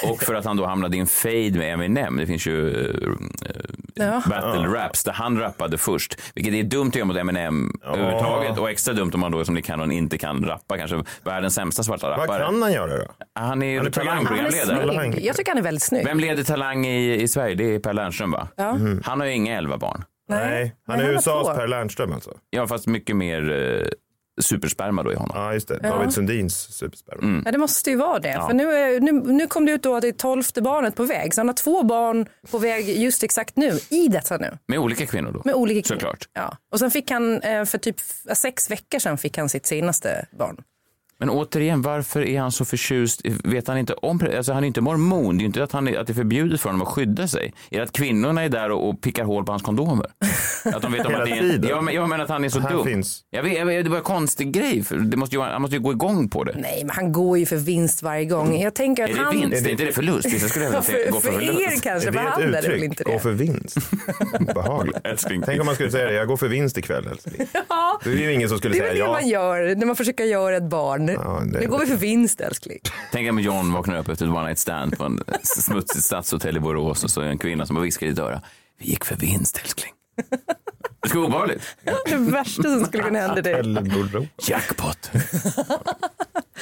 Och 0.04 0.24
för 0.24 0.34
att 0.36 0.46
han 0.46 0.58
då 0.58 0.66
hamnade 0.66 0.98
i 0.98 1.00
en 1.00 1.08
fade 1.08 1.52
med 1.52 1.74
Eminem. 1.74 2.18
Det 2.18 2.26
finns 2.28 2.46
ju 2.48 2.86
eh, 2.90 3.52
Ja. 4.00 4.24
battle 4.30 4.68
raps 4.68 5.04
där 5.04 5.12
han 5.12 5.40
rappade 5.40 5.78
först. 5.78 6.22
Vilket 6.36 6.54
är 6.54 6.64
dumt 6.64 6.88
att 6.88 6.96
göra 6.96 7.06
mot 7.06 7.18
Eminem 7.18 7.72
överhuvudtaget 7.84 8.58
och 8.58 8.70
extra 8.70 8.94
dumt 8.94 9.12
om 9.14 9.20
man 9.20 9.32
då 9.32 9.46
som 9.46 9.56
Nick 9.56 9.66
Cannon 9.66 9.92
inte 9.92 10.18
kan 10.18 10.46
rappa. 10.46 10.78
Kanske 10.78 11.04
världens 11.24 11.56
sämsta 11.56 11.84
svarta 11.84 12.10
Vad 12.10 12.20
rappare. 12.20 12.44
kan 12.46 12.62
han 12.62 12.74
göra 12.74 12.98
då? 12.98 13.06
Han 13.36 13.62
är 13.62 13.68
ju 13.68 13.78
Han 13.78 13.88
är 13.88 13.92
talangprogramledare. 13.92 15.20
Jag 15.22 15.36
tycker 15.36 15.52
han 15.52 15.58
är 15.58 15.62
väldigt 15.64 15.84
snygg. 15.84 16.06
Vem 16.06 16.20
leder 16.20 16.44
Talang 16.44 16.86
i, 16.86 17.22
i 17.22 17.28
Sverige? 17.28 17.56
Det 17.56 17.76
är 17.76 17.80
Per 17.80 17.94
Lernström 17.94 18.32
va? 18.32 18.48
Ja. 18.56 18.78
Han 19.04 19.20
har 19.20 19.28
ju 19.28 19.34
inga 19.34 19.58
elva 19.58 19.78
barn. 19.78 20.04
Nej, 20.30 20.76
han 20.88 20.98
Nej, 20.98 21.08
är 21.08 21.12
USAs. 21.14 21.48
Per 21.58 21.68
Lernström 21.68 22.14
alltså. 22.14 22.32
Ja, 22.50 22.68
fast 22.68 22.88
mycket 22.88 23.16
mer 23.16 23.52
eh, 23.52 23.88
supersperma 24.42 25.04
då 25.04 25.12
i 25.12 25.16
honom. 25.16 25.32
Ja, 25.36 25.54
just 25.54 25.68
det. 25.68 25.80
David 25.80 26.14
Sundins 26.14 26.74
supersperma. 26.74 27.42
Ja, 27.46 27.52
det 27.52 27.58
måste 27.58 27.90
ju 27.90 27.96
vara 27.96 28.20
det. 28.20 28.34
För 28.48 28.54
nu, 28.54 28.74
är, 28.74 29.00
nu, 29.00 29.12
nu 29.12 29.48
kom 29.48 29.66
det 29.66 29.72
ut 29.72 29.84
då 29.84 29.96
att 29.96 30.02
det 30.02 30.08
är 30.08 30.12
tolfte 30.12 30.62
barnet 30.62 30.96
på 30.96 31.04
väg. 31.04 31.34
Så 31.34 31.42
han 31.42 31.48
har 31.48 31.56
två 31.56 31.84
barn 31.84 32.26
på 32.52 32.58
väg 32.58 32.90
just 32.90 33.24
exakt 33.24 33.56
nu, 33.58 33.80
i 33.90 34.08
detta 34.08 34.38
nu. 34.38 34.58
Med 34.68 34.80
olika 34.80 35.06
kvinnor 35.06 35.32
då? 35.32 35.42
Med 35.46 35.56
olika 35.56 35.88
kvinnor. 35.88 36.00
Såklart. 36.00 36.30
Ja. 36.34 36.58
Och 36.72 36.80
sen 36.80 36.92
fick 36.92 37.12
han, 37.12 37.42
eh, 37.42 37.66
för 37.66 37.78
typ 37.78 37.96
sex 38.34 38.72
veckor 38.72 39.00
sedan 39.00 39.18
fick 39.18 39.38
han 39.38 39.50
sitt 39.50 39.66
senaste 39.66 40.26
barn. 40.32 40.58
Men 41.20 41.30
återigen, 41.30 41.82
varför 41.82 42.22
är 42.28 42.40
han 42.40 42.52
så 42.52 42.66
förtjust? 42.66 43.22
Vet 43.44 43.68
han 43.68 43.78
inte 43.78 43.94
om... 43.94 44.22
Alltså 44.38 44.54
han 44.54 44.64
är 44.64 44.68
inte 44.68 44.82
mormon. 44.82 45.38
Det 45.38 45.44
är 45.44 45.46
inte 45.46 45.64
att, 45.64 45.72
han 45.72 45.88
är, 45.88 45.98
att 46.00 46.08
det 46.08 46.14
är 46.14 46.16
förbjudet 46.16 46.62
för 46.62 46.70
honom 46.70 46.82
att 46.82 46.94
skydda 46.94 47.28
sig. 47.28 47.54
Är 47.72 47.78
det 47.78 47.84
att 47.84 47.92
kvinnorna 47.92 48.44
är 48.44 48.50
där 48.50 48.72
och, 48.72 48.90
och 48.90 49.02
pickar 49.02 49.24
hål 49.24 49.46
på 49.46 49.52
hans 49.52 49.62
kondomer? 49.64 50.06
Att 50.66 50.82
de 50.82 50.92
vet 50.92 51.06
om 51.06 51.12
Hela 51.12 51.24
att 51.24 51.30
det 51.30 51.38
är... 51.38 51.42
tiden. 51.42 51.70
Jag, 51.70 51.94
jag 51.94 52.10
menar 52.10 52.24
att 52.24 52.30
han 52.30 52.44
är 52.44 52.50
så 52.50 52.60
Han 52.60 52.72
dum. 52.74 52.86
finns. 52.86 53.22
Jag 53.30 53.44
vet, 53.44 53.58
jag 53.58 53.66
vet, 53.66 53.84
det 53.84 53.90
var 53.90 53.98
en 53.98 54.04
konstig 54.04 54.52
grej. 54.52 54.84
För 54.84 54.98
det 54.98 55.18
måste 55.18 55.36
ju, 55.36 55.42
han 55.42 55.62
måste 55.62 55.76
ju 55.76 55.82
gå 55.82 55.92
igång 55.92 56.30
på 56.30 56.44
det. 56.44 56.56
Nej, 56.60 56.84
men 56.84 56.96
han 56.96 57.12
går 57.12 57.38
ju 57.38 57.46
för 57.46 57.56
vinst 57.56 58.04
varje 58.04 58.26
gång. 58.26 58.60
Jag 58.62 58.76
tänker 58.76 59.04
att 59.04 59.10
Är 59.10 59.14
det 59.14 59.22
han... 59.22 59.36
vinst? 59.40 59.66
Är 59.66 59.70
inte 59.72 59.86
det 59.86 59.92
förlust? 59.92 60.26
Vissa 60.34 60.48
skulle 60.48 60.66
Ja, 60.66 60.70
vilja 60.72 60.82
för, 61.06 61.12
gå 61.12 61.20
för, 61.20 61.32
för 61.32 61.40
förlust. 61.40 61.60
er 61.62 61.70
kanske, 61.70 61.92
Är 61.92 62.00
för 62.00 62.12
det 62.12 62.20
han 62.30 62.42
är 62.44 62.62
det 62.62 62.70
väl 62.70 62.84
inte 62.84 63.04
Gå 63.04 63.12
det. 63.12 63.20
för 63.20 63.32
vinst. 63.32 63.78
Obehagligt. 64.40 64.98
Tänk 65.46 65.60
om 65.60 65.66
man 65.66 65.76
skulle 65.76 65.92
säga 65.92 66.06
det, 66.08 66.14
jag 66.14 66.28
går 66.28 66.38
för 66.38 66.48
vinst 66.48 66.78
ikväll 66.78 67.08
älskling. 67.08 67.48
Ja, 67.70 68.00
Det 68.04 68.10
är 68.10 68.16
ju 68.16 68.34
ingen 68.34 68.50
som 68.50 68.58
skulle 68.58 68.74
det 68.74 68.80
är 68.80 68.82
säga 68.82 68.90
väl 68.90 68.96
det 68.98 69.06
ja. 69.06 69.12
man 69.12 69.28
gör 69.28 69.76
när 69.76 69.86
man 69.86 69.96
försöker 69.96 70.24
göra 70.24 70.58
ett 70.58 70.64
barn. 70.70 71.07
Ja, 71.14 71.42
det- 71.54 71.60
Nu 71.60 71.68
går 71.68 71.80
vi 71.80 71.86
för 71.86 71.96
vinst 71.96 72.42
älskling. 72.42 72.80
Tänk 73.12 73.30
om 73.30 73.40
John 73.40 73.74
vaknar 73.74 73.98
upp 73.98 74.10
efter 74.10 74.26
ett 74.26 74.32
one 74.32 74.44
night 74.44 74.60
stand 74.60 74.98
på 74.98 75.04
en 75.04 75.20
smutsigt 75.44 76.04
stadshotell 76.06 76.58
i 76.58 76.60
Borås 76.60 77.04
och 77.04 77.10
så 77.10 77.22
är 77.22 77.26
det 77.26 77.32
en 77.32 77.38
kvinna 77.38 77.66
som 77.66 77.76
har 77.76 77.84
viskar 77.84 78.08
i 78.08 78.10
ditt 78.10 78.20
öra. 78.20 78.42
Vi 78.80 78.86
gick 78.86 79.06
för 79.06 79.16
vinst 79.16 79.58
älskling. 79.64 79.94
Det 81.02 81.10
ska 81.10 81.20
vara 81.20 81.28
obehagligt. 81.28 81.62
Det 82.10 82.16
värsta 82.16 82.64
som 82.64 82.86
skulle 82.86 83.04
kunna 83.04 83.20
hända 83.20 83.42
dig. 83.42 83.64
Jackpot. 84.48 85.12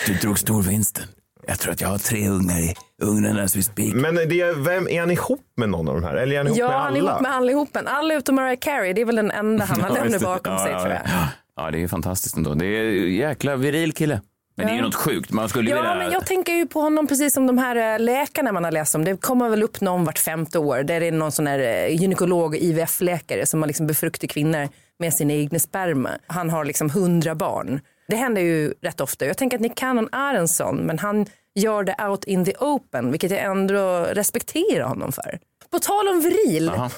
Du 0.08 0.13
drog 0.13 0.39
storvinsten. 0.39 1.03
Jag 1.47 1.60
tror 1.60 1.73
att 1.73 1.81
jag 1.81 1.88
har 1.89 1.97
tre 1.97 2.27
ungar 2.29 2.60
i 2.60 2.75
ugnen 3.01 3.36
we 3.36 3.47
speak. 3.63 3.93
Men 3.93 4.15
det 4.15 4.41
är, 4.41 4.53
vem, 4.53 4.88
är 4.88 4.99
han 4.99 5.12
ihop 5.12 5.41
med 5.58 5.69
någon 5.69 5.88
av 5.89 5.95
de 5.95 6.03
här? 6.03 6.15
Eller 6.15 6.34
är 6.34 6.38
han 6.38 6.47
ihop 6.47 6.58
Ja, 6.60 6.67
med 6.67 6.77
han 6.77 6.88
alla? 6.88 6.97
är 6.97 7.12
ihop 7.12 7.21
med 7.21 7.31
allihopen. 7.36 7.88
Alla 7.88 8.13
utom 8.13 8.36
Mariah 8.36 8.60
Carey. 8.62 8.93
Det 8.93 9.01
är 9.01 9.05
väl 9.05 9.15
den 9.15 9.31
enda 9.31 9.65
han 9.65 9.81
har 9.81 9.89
Ja, 9.97 10.03
lämnat 10.03 10.21
bakom 10.21 10.53
Ja, 10.53 10.60
sig 10.63 10.71
ja, 10.71 10.79
tror 10.79 10.93
jag. 10.93 11.01
ja. 11.05 11.27
Ja, 11.55 11.71
det 11.71 11.84
är 11.84 11.88
fantastiskt 11.88 12.38
ändå. 12.38 12.53
Det 12.53 12.65
är 12.65 12.84
jäkla 13.08 13.55
viril 13.55 13.93
kille. 13.93 14.21
Men 14.58 14.68
det 14.68 14.72
är 14.74 14.76
ju 14.76 14.82
något 14.82 14.96
sjukt. 14.96 15.32
Man 15.32 15.50
skulle 15.50 15.70
Ja, 15.70 15.76
vilja... 15.76 15.96
men 15.96 16.12
jag 16.12 16.26
tänker 16.26 16.54
ju 16.54 16.68
på 16.68 16.82
honom 16.82 17.08
precis 17.08 17.34
som 17.34 17.48
de 17.48 17.58
här 17.58 17.94
eh, 17.94 18.00
läkarna 18.00 18.52
man 18.52 18.63
har 18.63 18.72
läst 18.72 18.96
om. 18.96 19.04
Det 19.06 19.22
kommer 19.22 19.50
väl 19.50 19.63
upp 19.63 19.82
någon 19.82 20.06
vart 20.06 20.20
femte 20.20 20.60
år. 20.60 20.84
Där 20.84 21.00
det 21.00 21.06
är 21.06 21.12
någon 21.12 21.32
sån 21.32 21.48
här 21.48 21.60
eh, 21.60 22.02
gynekolog, 22.02 22.56
IVF-läkare 22.56 23.46
som 23.46 23.62
har 23.62 23.68
liksom 23.68 23.88
befruktar 23.88 24.28
kvinnor 24.28 24.70
med 25.00 25.13
sin 25.13 25.32
egna 25.32 25.60
sperma. 25.60 26.10
Han 26.28 26.50
har 26.50 26.65
liksom 26.65 26.89
hundra 26.89 27.36
barn. 27.36 27.80
Det 28.08 28.15
händer 28.15 28.41
ju 28.41 28.74
rätt 28.82 29.02
ofta. 29.02 29.26
Jag 29.26 29.38
tänker 29.38 29.58
att 29.58 29.62
Nick 29.62 29.76
Cannon 29.76 30.10
är 30.12 30.34
en 30.34 30.48
sån, 30.48 30.78
men 30.78 31.00
han 31.00 31.26
gör 31.56 31.84
det 31.84 31.96
out 32.08 32.24
in 32.24 32.46
the 32.46 32.54
open, 32.60 33.12
vilket 33.12 33.32
jag 33.32 33.39
ändå 33.44 34.06
respekterar 34.12 34.88
honom 34.88 35.12
för. 35.12 35.39
På 35.72 35.80
tal 35.80 36.08
om 36.08 36.22
viril, 36.22 36.70
Aha. 36.70 36.89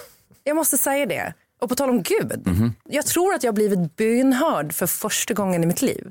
jag 0.44 0.56
måste 0.56 0.78
säga 0.78 1.06
det. 1.06 1.34
Och 1.62 1.70
på 1.70 1.76
tal 1.76 1.90
om 1.90 2.04
Gud. 2.04 2.48
Mhm. 2.48 2.74
Jag 2.90 3.06
tror 3.06 3.34
att 3.34 3.44
jag 3.44 3.52
har 3.52 3.56
blivit 3.56 3.96
bönhörd 3.96 4.74
för 4.74 4.88
första 4.88 5.34
gången 5.34 5.64
i 5.64 5.66
mitt 5.68 5.82
liv. 5.82 6.08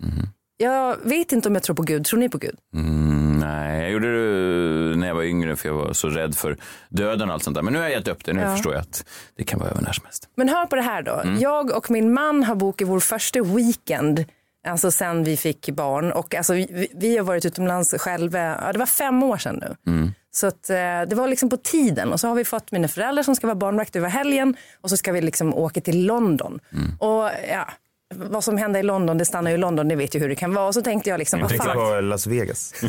Jag 0.57 0.97
vet 1.03 1.33
inte 1.33 1.49
om 1.49 1.55
jag 1.55 1.63
tror 1.63 1.77
på 1.77 1.83
Gud. 1.83 2.05
Tror 2.05 2.21
ni 2.21 2.29
på 2.29 2.39
Gud? 2.39 2.57
Mm, 2.75 3.39
nej, 3.39 3.83
jag 3.83 3.91
gjorde 3.91 4.13
det 4.13 4.97
när 4.97 5.07
jag 5.07 5.15
var 5.15 5.23
yngre 5.23 5.57
för 5.57 5.69
jag 5.69 5.75
var 5.75 5.93
så 5.93 6.09
rädd 6.09 6.37
för 6.37 6.57
döden 6.89 7.29
och 7.29 7.35
allt 7.35 7.43
sånt 7.43 7.55
där. 7.55 7.63
Men 7.63 7.73
nu 7.73 7.79
har 7.79 7.87
jag 7.87 7.93
gett 7.93 8.09
upp 8.09 8.25
det. 8.25 8.33
Nu 8.33 8.43
förstår 8.43 8.73
jag 8.73 8.81
att 8.81 9.05
det 9.37 9.45
kan 9.45 9.61
vara 9.61 9.71
över 9.71 9.83
när 9.83 9.93
som 9.93 10.05
helst. 10.05 10.29
Men 10.35 10.49
hör 10.49 10.67
på 10.67 10.77
det 10.77 10.83
här 10.83 11.03
då. 11.03 11.15
Mm. 11.15 11.39
Jag 11.41 11.77
och 11.77 11.91
min 11.91 12.13
man 12.13 12.45
har 12.45 12.55
bokat 12.55 12.89
vår 12.89 13.01
första 13.01 13.43
weekend 13.43 14.25
Alltså 14.67 14.91
sen 14.91 15.25
vi 15.25 15.37
fick 15.37 15.71
barn 15.71 16.13
och 16.13 16.35
alltså 16.35 16.55
vi, 16.55 16.89
vi 16.95 17.17
har 17.17 17.25
varit 17.25 17.45
utomlands 17.45 17.95
själva, 17.99 18.39
ja, 18.39 18.73
det 18.73 18.79
var 18.79 18.87
fem 18.87 19.23
år 19.23 19.37
sedan 19.37 19.63
nu. 19.63 19.93
Mm. 19.93 20.13
Så 20.31 20.47
att, 20.47 20.71
eh, 20.71 20.77
det 20.77 21.13
var 21.15 21.29
liksom 21.29 21.49
på 21.49 21.57
tiden 21.57 22.13
och 22.13 22.21
så 22.21 22.29
har 22.29 22.35
vi 22.35 22.45
fått 22.45 22.73
mina 22.73 22.89
föräldrar 22.89 23.23
som 23.23 23.37
ska 23.37 23.47
vara 23.47 23.55
barnvakt 23.55 23.97
över 23.97 24.09
helgen 24.09 24.57
och 24.81 24.91
så 24.91 24.97
ska 24.97 25.13
vi 25.13 25.21
liksom 25.21 25.55
åka 25.55 25.81
till 25.81 26.07
London. 26.07 26.61
Mm. 26.73 26.97
Och 26.99 27.31
ja, 27.51 27.69
vad 28.15 28.45
som 28.45 28.59
händer 28.59 28.81
i 28.81 28.83
London, 28.83 29.19
det 29.19 29.25
stannar 29.25 29.51
ju 29.51 29.57
i 29.57 29.61
London, 29.61 29.89
det 29.89 29.97
vet 29.97 30.15
ju 30.15 30.19
hur 30.19 30.29
det 30.29 30.35
kan 30.35 30.55
vara. 30.55 30.67
Och 30.67 30.75
så 30.75 30.83
tänkte 30.83 31.11
jag 31.11 31.19
liksom, 31.19 31.41
vad 31.41 31.49
tänkte 31.49 31.67
fan, 31.69 31.77
på 31.77 32.01
Las 32.01 32.27
Vegas. 32.27 32.75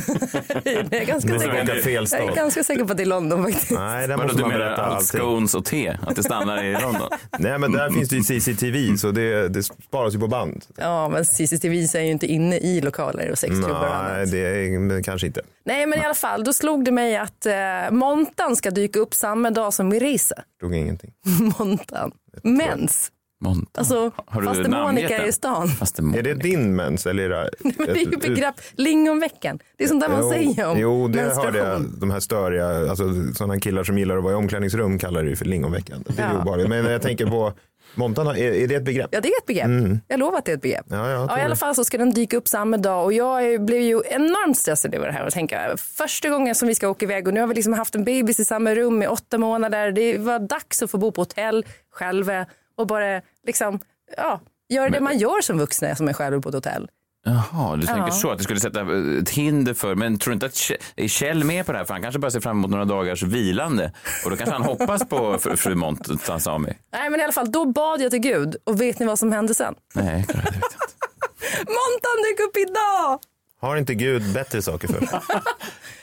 jag 0.63 0.93
är 0.93 1.05
ganska 1.05 1.33
Det 1.33 1.39
säker, 1.39 1.81
fel 1.81 2.07
jag 2.11 2.21
är 2.21 2.35
ganska 2.35 2.63
säker 2.63 2.85
på 2.85 2.91
att 2.91 2.97
det 2.97 3.03
är 3.03 3.07
London 3.07 3.43
faktiskt. 3.43 3.71
Nej, 3.71 4.07
där 4.07 4.17
måste 4.17 4.37
du 4.37 4.41
man 4.41 4.51
menar 4.51 4.65
berätta 4.65 4.81
allt 4.81 5.05
scones 5.05 5.55
och 5.55 5.65
te? 5.65 5.97
Att 6.07 6.15
det 6.15 6.23
stannar 6.23 6.63
i 6.63 6.73
London? 6.73 7.09
Nej, 7.39 7.59
men 7.59 7.71
där 7.71 7.89
finns 7.89 8.09
det 8.09 8.15
ju 8.15 8.23
CCTV 8.23 8.97
så 8.97 9.11
det, 9.11 9.49
det 9.49 9.63
sparas 9.63 10.15
ju 10.15 10.19
på 10.19 10.27
band. 10.27 10.65
Ja, 10.75 11.09
men 11.09 11.25
CCTV 11.25 11.75
är 11.75 12.01
ju 12.01 12.11
inte 12.11 12.27
inne 12.27 12.57
i 12.57 12.81
lokaler 12.81 13.31
och 13.31 13.37
sexklubbar 13.37 13.87
och 13.87 13.95
annat. 13.95 14.11
Nej, 14.13 14.25
det 14.25 14.37
är, 14.37 14.79
men 14.79 15.03
kanske 15.03 15.27
inte. 15.27 15.41
Nej, 15.65 15.85
men 15.85 15.99
i 15.99 16.05
alla 16.05 16.13
fall, 16.13 16.43
då 16.43 16.53
slog 16.53 16.85
det 16.85 16.91
mig 16.91 17.17
att 17.17 17.45
eh, 17.45 17.53
Montan 17.91 18.55
ska 18.55 18.71
dyka 18.71 18.99
upp 18.99 19.13
samma 19.13 19.51
dag 19.51 19.73
som 19.73 19.89
vi 19.89 19.99
reser. 19.99 20.43
Drog 20.59 20.75
ingenting. 20.75 21.11
Montan. 21.59 22.11
Mens. 22.43 23.11
Montan. 23.39 23.67
Alltså, 23.77 24.11
Har 24.25 24.41
du 24.41 24.47
fast 24.47 24.59
namngett 24.59 24.83
Monica 25.09 25.17
är 25.17 25.27
i 25.27 25.31
stan. 25.31 25.69
Är 26.17 26.21
det 26.21 26.33
din 26.33 26.75
mens 26.75 27.05
eller 27.05 27.23
är 27.23 27.29
det 27.29 27.49
Men 27.63 27.73
det 27.77 27.91
är 27.91 27.95
ju 27.95 28.13
ett- 28.13 28.21
begrepp, 28.21 28.55
lingonveckan. 28.75 29.59
Det 29.77 29.83
är 29.83 29.87
sånt 29.87 30.01
där 30.01 30.09
man 30.09 30.19
Jo, 30.21 30.29
säger 30.31 30.67
om 30.67 30.79
Jo, 30.79 31.07
det 31.07 31.21
hörde 31.21 31.57
jag. 31.57 31.81
De 31.99 32.11
här 32.11 32.19
störiga, 32.19 32.89
alltså 32.89 33.03
sådana 33.35 33.59
killar 33.59 33.83
som 33.83 33.97
gillar 33.97 34.17
att 34.17 34.23
vara 34.23 34.33
i 34.33 34.35
omklädningsrum 34.35 34.99
kallar 34.99 35.23
det 35.23 35.29
ju 35.29 35.35
för 35.35 35.45
lingonveckan. 35.45 36.03
Det 36.07 36.21
är 36.21 36.33
Ja. 36.33 36.41
obehagligt. 36.41 36.69
Men 36.69 36.85
jag 36.85 37.01
tänker 37.01 37.25
på 37.25 37.53
Montan, 37.95 38.27
är, 38.27 38.35
är 38.37 38.67
det 38.67 38.75
ett 38.75 38.85
begrepp? 38.85 39.09
Ja, 39.11 39.21
det 39.21 39.27
är 39.27 39.37
ett 39.39 39.45
begrepp. 39.45 39.99
Jag 40.07 40.19
lovar 40.19 40.37
att 40.37 40.45
det 40.45 40.51
är 40.51 40.55
ett 40.55 40.61
begrepp. 40.61 40.91
Mm. 40.91 41.05
Ja, 41.05 41.27
ja, 41.29 41.39
I 41.39 41.41
alla 41.41 41.55
fall 41.55 41.75
så 41.75 41.83
ska 41.83 41.97
den 41.97 42.11
dyka 42.13 42.37
upp 42.37 42.47
samma 42.47 42.77
dag 42.77 43.05
och 43.05 43.13
jag 43.13 43.65
blev 43.65 43.81
ju 43.81 44.01
enormt 44.05 44.57
stressad 44.57 44.95
över 44.95 45.07
det 45.07 45.13
här 45.13 45.25
och 45.25 45.31
tänka 45.33 45.75
första 45.77 46.29
gången 46.29 46.55
som 46.55 46.67
vi 46.67 46.75
ska 46.75 46.89
åka 46.89 47.05
iväg 47.05 47.27
och 47.27 47.33
nu 47.33 47.39
har 47.39 47.47
vi 47.47 47.55
liksom 47.55 47.73
haft 47.73 47.95
en 47.95 48.03
bebis 48.03 48.39
i 48.39 48.45
samma 48.45 48.75
rum 48.75 49.03
i 49.03 49.07
åtta 49.07 49.37
månader. 49.37 49.91
Det 49.91 50.17
var 50.17 50.39
dags 50.39 50.81
att 50.83 50.91
få 50.91 50.97
bo 50.97 51.11
på 51.11 51.21
hotell 51.21 51.65
själva 51.91 52.45
och 52.77 52.87
bara 52.87 53.21
liksom, 53.47 53.79
ja, 54.17 54.41
göra 54.69 54.89
det 54.89 54.99
man 54.99 55.17
gör 55.17 55.41
som 55.41 55.57
vuxna 55.57 55.95
som 55.95 56.07
är 56.07 56.13
själv 56.13 56.41
på 56.41 56.49
ett 56.49 56.55
hotell. 56.55 56.87
Jaha, 57.25 57.75
du 57.75 57.85
tänker 57.85 58.01
Ja. 58.01 58.11
så 58.11 58.31
att 58.31 58.37
det 58.37 58.43
skulle 58.43 58.59
sätta 58.59 58.81
ett 59.21 59.29
hinder 59.29 59.73
för, 59.73 59.95
men 59.95 60.19
tror 60.19 60.31
du 60.31 60.33
inte 60.33 60.45
att 60.45 60.53
Kjell- 60.53 60.77
är 60.95 61.07
Kjell 61.07 61.43
med 61.43 61.65
på 61.65 61.71
det 61.71 61.77
här? 61.77 61.85
För 61.85 61.93
han 61.93 62.01
kanske 62.03 62.19
bara 62.19 62.31
ser 62.31 62.39
fram 62.39 62.57
emot 62.57 62.71
några 62.71 62.85
dagars 62.85 63.23
vilande 63.23 63.93
och 64.25 64.29
då 64.31 64.37
kanske 64.37 64.53
han 64.55 64.61
hoppas 64.65 65.09
på 65.09 65.17
fr- 65.37 65.55
fru 65.55 65.75
Montazami. 65.75 66.73
Nej 66.93 67.09
men 67.09 67.19
i 67.19 67.23
alla 67.23 67.33
fall, 67.33 67.51
då 67.51 67.65
bad 67.65 68.01
jag 68.01 68.11
till 68.11 68.19
Gud 68.19 68.55
och 68.63 68.81
vet 68.81 68.99
ni 68.99 69.05
vad 69.05 69.19
som 69.19 69.31
hände 69.31 69.53
sen? 69.53 69.75
Nej, 69.95 70.17
vet 70.27 70.35
jag 70.35 70.37
inte. 70.55 70.59
Montan 71.57 72.17
dök 72.29 72.47
upp 72.47 72.57
idag! 72.57 73.19
Har 73.59 73.77
inte 73.77 73.93
Gud 73.95 74.33
bättre 74.33 74.61
saker 74.61 74.87
för? 74.87 74.99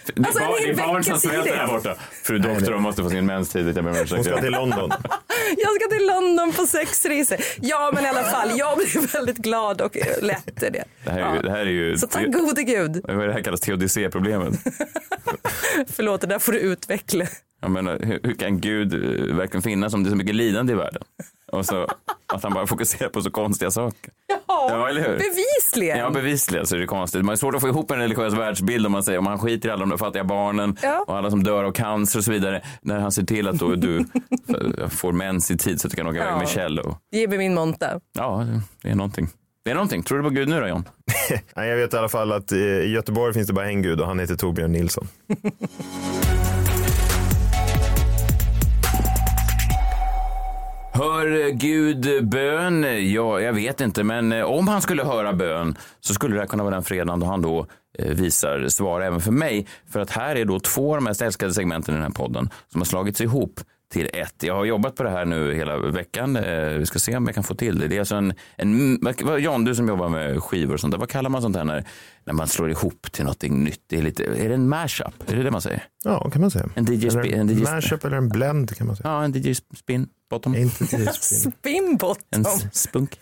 Det 0.07 0.21
är, 0.21 0.27
Alltså, 0.27 0.41
en 0.43 0.47
barn, 0.49 0.57
det 0.63 0.71
är 0.71 0.77
barn 0.77 0.97
vecka 0.97 1.03
som 1.11 1.21
svälter 1.21 1.43
tidigt. 1.43 1.59
där 1.59 1.67
borta. 1.67 1.95
Fru 2.23 2.39
doktor, 2.39 2.73
hon 2.73 2.83
måste 2.83 3.03
få 3.03 3.11
sin 3.11 3.27
mens 3.27 3.49
tidigt. 3.49 3.77
Jag. 3.77 3.85
Hon 3.85 4.25
ska 4.25 4.41
till 4.41 4.53
London. 4.53 4.91
Jag 5.57 5.81
ska 5.81 5.97
till 5.99 6.07
London 6.07 6.53
på 6.53 6.67
sexresor. 6.67 7.39
Ja 7.61 7.91
men 7.95 8.05
i 8.05 8.09
alla 8.09 8.23
fall, 8.23 8.59
jag 8.59 8.79
blev 8.79 9.11
väldigt 9.13 9.37
glad 9.37 9.81
och 9.81 9.97
lätt 10.23 10.63
i 10.63 10.71
det. 10.71 10.85
Det 11.05 11.11
här 11.11 11.21
är 11.21 11.35
ju, 11.37 11.43
det 11.43 11.51
här 11.51 11.59
är 11.59 11.65
ju 11.65 11.99
Så 11.99 12.07
tack 12.07 12.27
gode 12.27 12.63
Gud. 12.63 13.01
vad 13.05 13.21
är 13.23 13.27
det 13.27 13.33
här 13.33 13.43
kallas 13.43 13.61
teodicéproblemet. 13.61 14.55
Förlåt, 15.89 16.21
det 16.21 16.27
där 16.27 16.39
får 16.39 16.53
du 16.53 16.59
utveckla. 16.59 17.27
Jag 17.61 17.71
menar, 17.71 17.99
hur, 18.03 18.21
hur 18.23 18.35
kan 18.35 18.61
Gud 18.61 18.95
eh, 18.95 19.37
verkligen 19.37 19.63
finnas 19.63 19.95
om 19.95 20.03
det 20.05 20.09
är 20.09 20.11
så 20.11 20.17
mycket 20.17 20.35
lidande 20.35 20.73
i 20.73 20.77
världen? 20.77 21.03
Och 21.55 21.67
så 21.67 21.87
att 22.27 22.43
han 22.43 22.53
bara 22.55 22.67
fokuserar 22.67 23.09
på 23.09 23.23
så 23.23 23.31
konstiga 23.31 23.71
saker. 23.71 24.11
Ja, 24.49 24.89
eller 24.89 25.01
hur? 25.01 25.19
Bevisligen. 25.19 25.99
Ja, 25.99 26.11
bevisligen 26.11 26.67
så 26.67 26.77
är 26.77 26.81
det 26.81 26.87
konstigt. 26.87 27.25
Man 27.25 27.33
är 27.33 27.37
svårt 27.37 27.55
att 27.55 27.61
få 27.61 27.69
ihop 27.69 27.91
en 27.91 27.99
religiös 27.99 28.35
världsbild 28.35 28.87
om 28.87 28.93
man 28.93 29.03
säger 29.03 29.19
om 29.19 29.27
han 29.27 29.39
skiter 29.39 29.69
i 29.69 29.73
alla 29.73 29.81
de 29.81 29.91
där 29.91 29.97
fattiga 29.97 30.25
barnen 30.25 30.77
Ja. 30.83 31.05
och 31.09 31.17
alla 31.17 31.31
som 31.31 31.43
dör 31.43 31.65
av 31.65 31.73
cancer 31.73 32.19
och 32.19 32.25
så 32.25 32.31
vidare. 32.33 32.63
När 32.83 32.99
han 32.99 33.13
ser 33.13 33.23
till 33.23 33.49
att 33.49 33.57
då 33.59 33.75
du 33.75 34.05
får 34.91 35.13
mens 35.13 35.51
i 35.51 35.57
tid 35.57 35.81
så 35.81 35.87
att 35.87 35.91
du 35.91 35.97
kan 35.97 36.07
åka 36.07 36.17
iväg 36.17 36.29
Ja. 36.33 36.39
med 36.39 36.49
Kjell. 36.49 36.79
Och, 36.79 36.99
Ge 37.13 37.29
mig 37.29 37.39
min 37.39 37.55
monta. 37.55 38.01
ja, 38.19 38.47
det 38.83 38.89
är 38.91 38.95
någonting. 38.95 39.29
Det 39.65 39.71
är 39.71 39.75
någonting. 39.75 40.03
Tror 40.03 40.19
du 40.19 40.25
på 40.25 40.31
Gud 40.31 40.49
nu 40.49 40.61
då 40.61 40.67
John? 40.69 40.85
Nej, 41.57 41.69
jag 41.69 41.77
vet 41.77 41.95
i 41.95 41.97
alla 41.97 42.09
fall 42.09 42.33
att 42.33 42.53
i 42.53 42.91
Göteborg 42.93 43.35
finns 43.35 43.47
det 43.47 43.53
bara 43.53 43.69
en 43.69 43.83
Gud 43.83 44.01
och 44.01 44.07
han 44.07 44.19
heter 44.19 44.35
Torbjörn 44.35 44.73
Nilsson. 44.73 45.09
Hör 50.97 51.51
Gud 51.51 52.29
bön? 52.29 52.83
Ja, 53.13 53.41
jag 53.41 53.53
vet 53.53 53.81
inte, 53.81 54.05
men 54.05 54.33
eh, 54.33 54.45
om 54.45 54.69
han 54.69 54.83
skulle 54.83 55.05
höra 55.05 55.33
bön 55.33 55.77
så 56.01 56.15
skulle 56.15 56.41
det 56.41 56.47
kunna 56.47 56.63
vara 56.63 56.75
den 56.75 56.83
fredagen 56.83 57.21
då 57.21 57.27
han 57.27 57.43
då 57.43 57.67
eh, 57.99 58.15
visar 58.15 58.69
svar 58.69 59.01
även 59.01 59.21
för 59.21 59.33
mig. 59.33 59.67
För 59.91 60.01
att 60.01 60.11
här 60.11 60.37
är 60.37 60.45
då 60.45 60.61
två 60.61 60.91
av 60.91 60.97
de 60.97 61.05
mest 61.05 61.23
älskade 61.23 61.55
segmenten 61.55 61.95
i 61.95 61.97
den 61.97 62.03
här 62.03 62.11
podden 62.11 62.51
som 62.73 62.81
har 62.81 62.85
slagits 62.85 63.21
ihop 63.21 63.61
till 63.95 64.09
ett. 64.13 64.43
Jag 64.43 64.55
har 64.55 64.65
jobbat 64.65 64.95
på 64.97 65.03
det 65.03 65.11
här 65.11 65.25
nu 65.25 65.55
hela 65.55 65.79
veckan. 65.79 66.37
Eh, 66.37 66.69
Vi 66.79 66.87
ska 66.87 66.99
se 66.99 67.17
om 67.17 67.27
jag 67.27 67.35
kan 67.35 67.45
få 67.45 67.55
till 67.55 67.79
det. 67.79 67.89
Det 67.89 67.97
är 67.97 68.01
alltså 68.01 68.15
en, 68.15 68.35
en 68.57 68.99
Jan, 69.41 69.65
du 69.65 69.75
som 69.75 69.89
jobbar 69.89 70.09
med 70.09 70.43
skivor 70.43 70.75
och 70.75 70.81
sånt 70.81 70.93
där, 70.93 70.99
vad 70.99 71.09
kallar 71.09 71.31
man 71.31 71.43
sånt 71.43 71.57
här 71.57 71.65
när, 71.65 71.85
när 72.25 72.33
man 72.35 72.49
slår 72.49 72.71
ihop 72.71 73.13
till 73.13 73.25
någonting 73.25 73.65
nytt? 73.65 73.81
Det 73.87 73.99
är, 73.99 74.03
lite, 74.03 74.25
är 74.25 74.49
det 74.49 74.55
en 74.55 74.69
mashup? 74.69 75.31
Är 75.31 75.37
det 75.37 75.43
det 75.43 75.51
man 75.51 75.63
säger? 75.63 75.83
Ja, 76.05 76.31
kan 76.31 76.41
man 76.41 76.51
säga. 76.51 76.69
En 76.75 76.85
DJ 76.85 77.07
Eller 77.09 77.23
spin- 77.23 77.35
en 77.41 77.49
DJ 77.49 77.63
mashup 77.63 78.05
eller 78.05 78.17
en 78.17 78.29
blend 78.29 78.77
kan 78.77 78.87
man 78.87 78.97
säga. 78.97 79.09
Ja, 79.09 79.25
en 79.25 79.33
DJ 79.33 79.55
spin 79.55 80.09
bottom. 80.31 80.55
Inte 80.55 80.85
DJ 80.85 81.07
spin. 81.07 81.53
Spinbottom. 81.61 82.25
En 82.31 82.41
s- 82.47 82.83
spunk. 82.83 83.21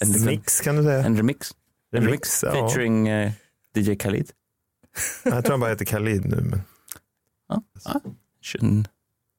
En 0.00 0.24
Mix 0.24 0.60
kan 0.60 0.76
du 0.76 0.82
säga. 0.82 1.04
En 1.04 1.16
remix. 1.16 1.50
En 1.96 2.02
Remix, 2.04 2.42
ja. 2.42 2.52
Featuring 2.52 3.08
eh, 3.08 3.32
DJ 3.76 3.94
Khalid. 3.96 4.30
Jag 5.24 5.44
tror 5.44 5.50
han 5.52 5.60
bara 5.60 5.70
heter 5.70 5.84
Khalid 5.84 6.24
nu. 6.24 6.36
Men... 6.36 6.62
Ja. 7.48 7.62
Ja. 7.84 8.00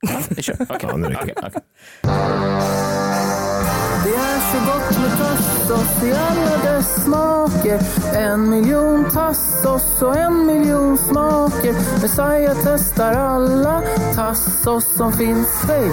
Tjun. 0.02 0.12
Ja, 0.14 0.20
vi 0.30 0.42
kör. 0.42 0.56
Okej. 0.70 0.78
Ja, 0.82 0.98
nu 0.98 1.08
räcker 1.08 1.34
okej. 1.38 1.62
Det 4.04 4.10
är 4.10 4.40
så 4.52 4.58
gott 4.66 5.00
med 5.02 5.18
tassos 5.18 6.04
i 6.04 6.14
alla 6.14 6.58
dess 6.64 7.04
smaker 7.04 7.80
En 8.16 8.50
miljon 8.50 9.12
tassos 9.12 10.02
och 10.02 10.18
en 10.18 10.46
miljon 10.46 10.98
smaker 10.98 11.74
Messiah 12.02 12.58
testar 12.64 13.14
alla 13.14 13.82
tassos 14.16 14.96
som 14.98 15.14
finns 15.14 15.64
Hej! 15.68 15.92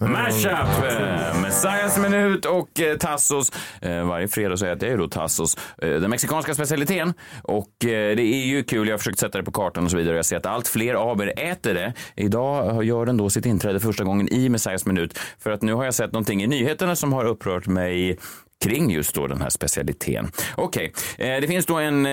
Mashup, 0.00 0.52
eh, 0.52 1.40
Messiahs 1.42 1.98
minut 1.98 2.44
och 2.44 2.80
eh, 2.80 2.96
Tassos. 2.96 3.52
Eh, 3.80 4.04
varje 4.06 4.28
fredag 4.28 4.56
så 4.56 4.66
äter 4.66 4.88
jag 4.88 4.90
ju 4.90 5.02
då 5.02 5.08
Tassos, 5.08 5.56
eh, 5.82 5.90
den 5.90 6.10
mexikanska 6.10 6.54
specialiteten. 6.54 7.14
Och 7.42 7.68
det 7.80 8.20
är 8.20 8.46
ju 8.46 8.64
kul, 8.64 8.88
jag 8.88 8.94
har 8.94 8.98
försökt 8.98 9.18
sätta 9.18 9.38
det 9.38 9.44
på 9.44 9.52
kartan 9.52 9.84
och 9.84 9.90
så 9.90 9.96
vidare. 9.96 10.16
Jag 10.16 10.24
ser 10.24 10.36
att 10.36 10.46
allt 10.46 10.68
fler 10.68 10.94
av 10.94 11.22
er 11.22 11.32
äter 11.36 11.74
det. 11.74 11.92
Idag 12.16 12.84
gör 12.84 13.06
den 13.06 13.16
då 13.16 13.30
sitt 13.30 13.46
inträde 13.46 13.80
första 13.80 14.04
gången 14.04 14.28
i 14.28 14.48
Messiahs 14.48 14.86
minut. 14.86 15.18
För 15.38 15.50
att 15.50 15.62
nu 15.62 15.72
har 15.74 15.84
jag 15.84 15.94
sett 15.94 16.12
någonting 16.12 16.42
i 16.42 16.46
nyheterna 16.46 16.96
som 16.96 17.12
har 17.12 17.24
upprört 17.24 17.66
mig 17.66 18.18
kring 18.64 18.90
just 18.90 19.14
då 19.14 19.26
den 19.26 19.40
här 19.42 19.50
specialiteten. 19.50 20.30
Okej, 20.56 20.92
eh, 21.18 21.40
det 21.40 21.46
finns 21.48 21.66
då 21.66 21.76
en 21.78 22.04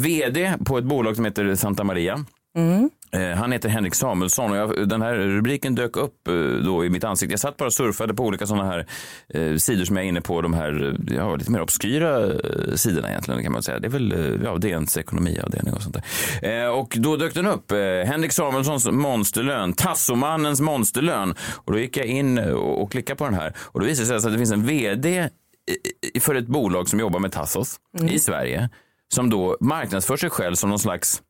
vd 0.00 0.54
på 0.64 0.78
ett 0.78 0.84
bolag 0.84 1.16
som 1.16 1.24
heter 1.24 1.54
Santa 1.54 1.84
Maria. 1.84 2.24
Eh, 2.56 2.84
Han 3.36 3.52
heter 3.52 3.68
Henrik 3.68 3.94
Samuelsson 3.94 4.50
och 4.50 4.56
jag, 4.56 4.88
den 4.88 5.02
här 5.02 5.14
rubriken 5.14 5.74
dök 5.74 5.96
upp 5.96 6.28
eh, 6.28 6.34
då 6.64 6.84
i 6.84 6.90
mitt 6.90 7.04
ansikte. 7.04 7.32
Jag 7.32 7.40
satt 7.40 7.56
bara 7.56 7.66
och 7.66 7.72
surfade 7.72 8.14
på 8.14 8.24
olika 8.24 8.46
sådana 8.46 8.64
här 8.64 8.86
eh, 9.28 9.56
sidor 9.56 9.84
som 9.84 9.96
jag 9.96 10.04
är 10.04 10.08
inne 10.08 10.20
på, 10.20 10.42
de 10.42 10.54
här 10.54 10.94
eh, 11.10 11.16
ja, 11.16 11.36
lite 11.36 11.50
mer 11.50 11.60
obskyra 11.60 12.24
eh, 12.24 12.74
sidorna 12.74 13.08
egentligen 13.08 13.42
kan 13.42 13.52
man 13.52 13.62
säga. 13.62 13.78
Det 13.78 13.86
är 13.86 13.90
väl 13.90 14.12
eh, 14.12 14.44
ja, 14.44 14.56
DNs 14.58 14.96
ekonomiavdelning 14.96 15.74
och 15.74 15.82
sånt 15.82 15.96
där. 16.40 16.64
Eh, 16.64 16.68
och 16.68 16.96
då 16.98 17.16
dök 17.16 17.34
den 17.34 17.46
upp, 17.46 17.72
eh, 17.72 17.78
Henrik 17.78 18.32
Samuelssons 18.32 18.86
monsterlön, 18.90 19.72
Tassomannens 19.72 20.60
monsterlön. 20.60 21.34
Och 21.54 21.72
då 21.72 21.78
gick 21.78 21.96
jag 21.96 22.06
in 22.06 22.38
och, 22.38 22.82
och 22.82 22.92
klickade 22.92 23.16
på 23.16 23.24
den 23.24 23.34
här 23.34 23.52
och 23.58 23.80
då 23.80 23.86
visade 23.86 24.14
det 24.14 24.20
sig 24.20 24.28
att 24.28 24.34
det 24.34 24.38
finns 24.38 24.52
en 24.52 24.66
vd 24.66 25.28
för 26.20 26.34
ett 26.34 26.46
bolag 26.46 26.88
som 26.88 27.00
jobbar 27.00 27.20
med 27.20 27.32
Tassos 27.32 27.76
i 28.10 28.18
Sverige 28.18 28.68
som 29.14 29.30
då 29.30 29.56
marknadsför 29.60 30.16
sig 30.16 30.30
själv 30.30 30.54
som 30.54 30.70
någon 30.70 30.78
slags 30.78 31.22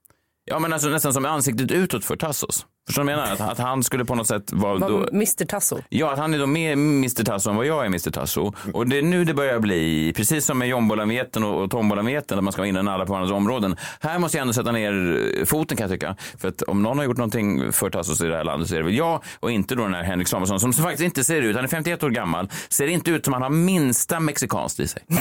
Ja, 0.47 0.59
men 0.59 0.73
alltså 0.73 0.89
nästan 0.89 1.13
som 1.13 1.25
ansiktet 1.25 1.71
utåt 1.71 2.05
för 2.05 2.17
Tassos. 2.17 2.67
Förstår 2.87 3.03
du 3.03 3.07
vad 3.07 3.13
jag 3.13 3.19
menar? 3.29 3.33
Att, 3.33 3.53
att 3.53 3.59
han 3.59 3.83
skulle 3.83 4.05
på 4.05 4.15
något 4.15 4.27
sätt 4.27 4.53
vara... 4.53 4.79
Då, 4.79 4.99
Var 4.99 5.09
Mr 5.09 5.45
Tasso. 5.47 5.79
ja, 5.89 6.13
att 6.13 6.19
han 6.19 6.35
är 6.35 6.39
då 6.39 6.47
mer 6.47 6.73
Mr 6.73 7.25
Tasso 7.25 7.51
än 7.51 7.57
vad 7.57 7.67
jag 7.67 7.81
är 7.83 7.87
Mr 7.87 8.11
Tasso. 8.11 8.53
Och 8.75 8.87
det 8.87 8.99
är 8.99 9.03
nu 9.03 9.25
det 9.25 9.35
börjar 9.35 9.59
bli, 9.59 10.13
precis 10.17 10.47
som 10.47 10.59
med 10.59 10.69
jombolameten 10.69 11.45
och, 11.45 11.63
och 11.63 11.71
tombolameten, 11.71 12.37
där 12.37 12.43
man 12.43 12.53
ska 12.53 12.63
vara 12.63 12.69
innan 12.69 12.89
alla 12.89 13.07
på 13.07 13.13
varandras 13.13 13.37
områden. 13.37 13.77
Här 14.01 14.19
måste 14.19 14.37
jag 14.37 14.43
ändå 14.43 14.53
sätta 14.53 14.73
ner 14.73 15.45
foten 15.45 15.77
kan 15.77 15.85
jag 15.85 16.01
tycka. 16.01 16.17
För 16.39 16.49
att 16.49 16.63
om 16.63 16.83
någon 16.83 16.99
har 16.99 17.05
gjort 17.05 17.17
någonting 17.17 17.73
för 17.73 17.91
Tassos 17.91 18.21
i 18.21 18.27
det 18.27 18.37
här 18.37 18.45
landet 18.45 18.69
så 18.69 18.75
är 18.75 18.79
det 18.79 18.85
väl 18.85 18.95
jag 18.97 19.23
och 19.41 19.51
inte 19.51 19.75
då 19.75 19.83
den 19.83 19.95
här 19.95 20.03
Henrik 20.03 20.29
Samuelsson 20.29 20.61
som 20.61 20.73
faktiskt 20.73 21.05
inte 21.05 21.25
ser 21.25 21.43
ut, 21.43 21.57
han 21.57 21.65
är 21.65 21.69
51 21.69 22.03
år 22.03 22.11
gammal, 22.11 22.51
ser 22.69 22.87
inte 22.87 23.11
ut 23.11 23.25
som 23.25 23.33
han 23.35 23.43
har 23.43 23.51
minsta 23.51 24.21
mexikanskt 24.21 24.81
i 24.81 24.89
sig. 24.89 25.03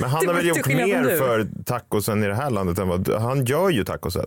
Men 0.00 0.10
han 0.10 0.26
har 0.26 0.34
väl 0.34 0.46
gjort 0.46 0.66
mer 0.66 1.18
för 1.18 1.48
tacosen 1.64 2.24
i 2.24 2.26
det 2.26 2.34
här 2.34 2.50
landet 2.50 2.78
än 2.78 2.88
vad 2.88 3.08
han 3.08 3.44
gör 3.44 3.70
ju 3.70 3.84
tacosen. 3.84 4.26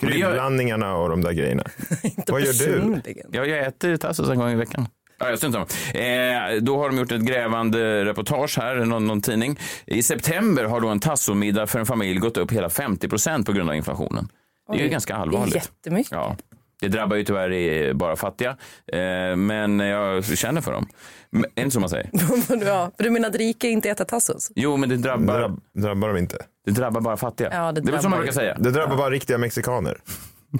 Kryddblandningarna 0.00 0.96
och 0.96 1.08
de 1.08 1.20
där 1.20 1.32
grejerna. 1.32 1.62
vad 2.26 2.40
gör 2.40 2.52
du? 2.52 2.66
Personligen. 2.66 3.26
Ja, 3.32 3.44
jag 3.44 3.66
äter 3.66 3.96
tassos 3.96 4.28
en 4.28 4.38
gång 4.38 4.50
i 4.50 4.54
veckan. 4.56 4.86
Ja, 5.18 5.30
jag 5.30 5.54
eh, 5.54 6.60
Då 6.60 6.78
har 6.78 6.88
de 6.88 6.98
gjort 6.98 7.12
ett 7.12 7.20
grävande 7.20 8.04
reportage 8.04 8.58
här, 8.58 8.74
någon, 8.74 9.06
någon 9.06 9.20
tidning. 9.20 9.58
I 9.86 10.02
september 10.02 10.64
har 10.64 10.80
då 10.80 10.88
en 10.88 11.00
tassomiddag 11.00 11.66
för 11.66 11.78
en 11.78 11.86
familj 11.86 12.18
gått 12.18 12.36
upp 12.36 12.52
hela 12.52 12.70
50 12.70 13.08
procent 13.08 13.46
på 13.46 13.52
grund 13.52 13.70
av 13.70 13.76
inflationen. 13.76 14.28
Det 14.72 14.78
är 14.78 14.82
ju 14.82 14.88
ganska 14.88 15.14
Det 15.14 15.18
är 15.18 15.22
allvarligt. 15.22 15.54
jättemycket. 15.54 16.12
Ja. 16.12 16.36
Det 16.80 16.88
drabbar 16.88 17.16
ju 17.16 17.24
tyvärr 17.24 17.50
eh, 17.50 17.92
bara 17.92 18.16
fattiga, 18.16 18.50
eh, 18.92 19.36
men 19.36 19.80
jag 19.80 20.24
känner 20.24 20.60
för 20.60 20.72
dem. 20.72 20.88
Men, 21.30 21.44
är 21.44 21.48
det 21.54 21.62
inte 21.62 21.74
så 21.74 21.80
man 21.80 21.88
säger? 21.88 22.10
ja, 22.66 22.90
för 22.96 23.04
du 23.04 23.10
menar 23.10 23.28
att 23.28 23.36
rika 23.36 23.68
inte 23.68 23.90
äter 23.90 24.04
tassos? 24.04 24.50
Jo, 24.54 24.76
men 24.76 24.88
det 24.88 24.96
drabbar, 24.96 25.38
Drabb, 25.38 25.60
drabbar 25.74 26.08
de 26.08 26.16
inte? 26.16 26.36
det 26.64 26.70
drabbar 26.70 27.00
bara 27.00 27.16
fattiga. 27.16 27.48
Ja, 27.52 27.72
det 27.72 27.80
det 27.80 27.88
är 27.88 27.92
väl 27.92 28.02
så 28.02 28.08
man 28.08 28.18
drabbar- 28.18 28.22
brukar 28.22 28.32
säga? 28.40 28.56
Det 28.58 28.70
drabbar 28.70 28.96
bara 28.96 29.10
riktiga 29.10 29.38
mexikaner. 29.38 29.98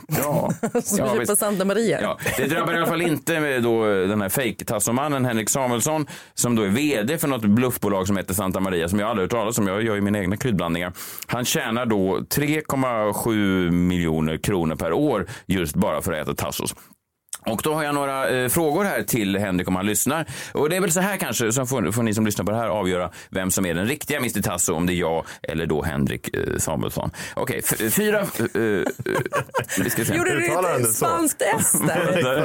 Ja. 0.09 0.53
Som 0.83 0.98
Ja, 0.98 1.14
på. 1.26 1.37
Santa 1.37 1.64
Maria. 1.64 2.00
Ja, 2.03 2.18
det 2.37 2.46
drabbar 2.46 2.74
i 2.74 2.76
alla 2.76 2.87
fall 2.87 3.03
inte 3.03 3.40
med 3.40 3.62
då 3.62 3.85
den 3.85 4.20
här 4.20 4.29
fake-tassomannen 4.29 5.24
Henrik 5.24 5.48
Samuelsson 5.48 6.07
som 6.35 6.57
då 6.57 6.62
är 6.62 6.68
vd 6.68 7.18
för 7.18 7.29
något 7.29 7.44
bluffbolag 7.44 8.07
som 8.07 8.16
heter 8.16 8.35
Santa 8.35 8.61
Maria 8.61 8.88
som 8.88 8.98
jag 8.98 9.11
aldrig 9.11 9.24
hört 9.24 9.31
talas 9.31 9.59
om. 9.59 9.66
Jag 9.66 9.83
gör 9.83 9.94
ju 9.94 10.00
mina 10.00 10.18
egna 10.18 10.37
kryddblandningar. 10.37 10.92
Han 11.26 11.44
tjänar 11.44 11.87
då 11.87 12.18
3,7 12.18 13.70
miljoner 13.70 14.37
kronor 14.37 14.76
per 14.76 14.92
år 14.92 15.26
just 15.46 15.74
bara 15.74 16.03
för 16.03 16.12
att 16.12 16.29
äta 16.29 16.35
tassos. 16.35 16.74
Och 17.46 17.61
då 17.64 17.74
har 17.74 17.83
jag 17.85 17.94
några 17.94 18.29
eh, 18.29 18.48
frågor 18.48 18.85
här 18.85 19.03
till 19.03 19.38
Henrik 19.38 19.68
om 19.68 19.76
han 19.76 19.87
lyssnar. 19.87 20.26
Och 20.53 20.70
det 20.70 20.76
är 20.76 20.81
väl 20.81 20.92
så 20.92 21.00
här 21.00 21.16
kanske, 21.16 21.53
så 21.53 21.66
får, 21.66 21.92
får 21.92 22.03
ni 22.03 22.14
som 22.14 22.26
lyssnar 22.26 22.44
på 22.44 22.50
det 22.50 22.57
här 22.57 22.68
avgöra 22.68 23.11
vem 23.31 23.50
som 23.50 23.66
är 23.66 23.74
den 23.74 23.87
riktiga 23.87 24.18
Mr 24.18 24.42
Tasso, 24.42 24.74
om 24.74 24.87
det 24.87 24.92
är 24.92 24.94
jag 24.94 25.24
eller 25.42 25.66
då 25.66 25.83
Henrik 25.83 26.37
eh, 26.37 26.57
Samuelsson. 26.59 27.11
Okej, 27.35 27.61
f- 27.64 27.92
fyra... 27.94 28.18
eh, 28.20 28.24
eh, 28.62 28.83
vi 29.85 29.90
ska 29.90 30.05
se. 30.05 30.14
Gjorde 30.16 30.31
du 30.38 30.46
ett 30.46 30.94
spanskt 30.94 31.42
S 31.59 31.72
där? 31.87 32.42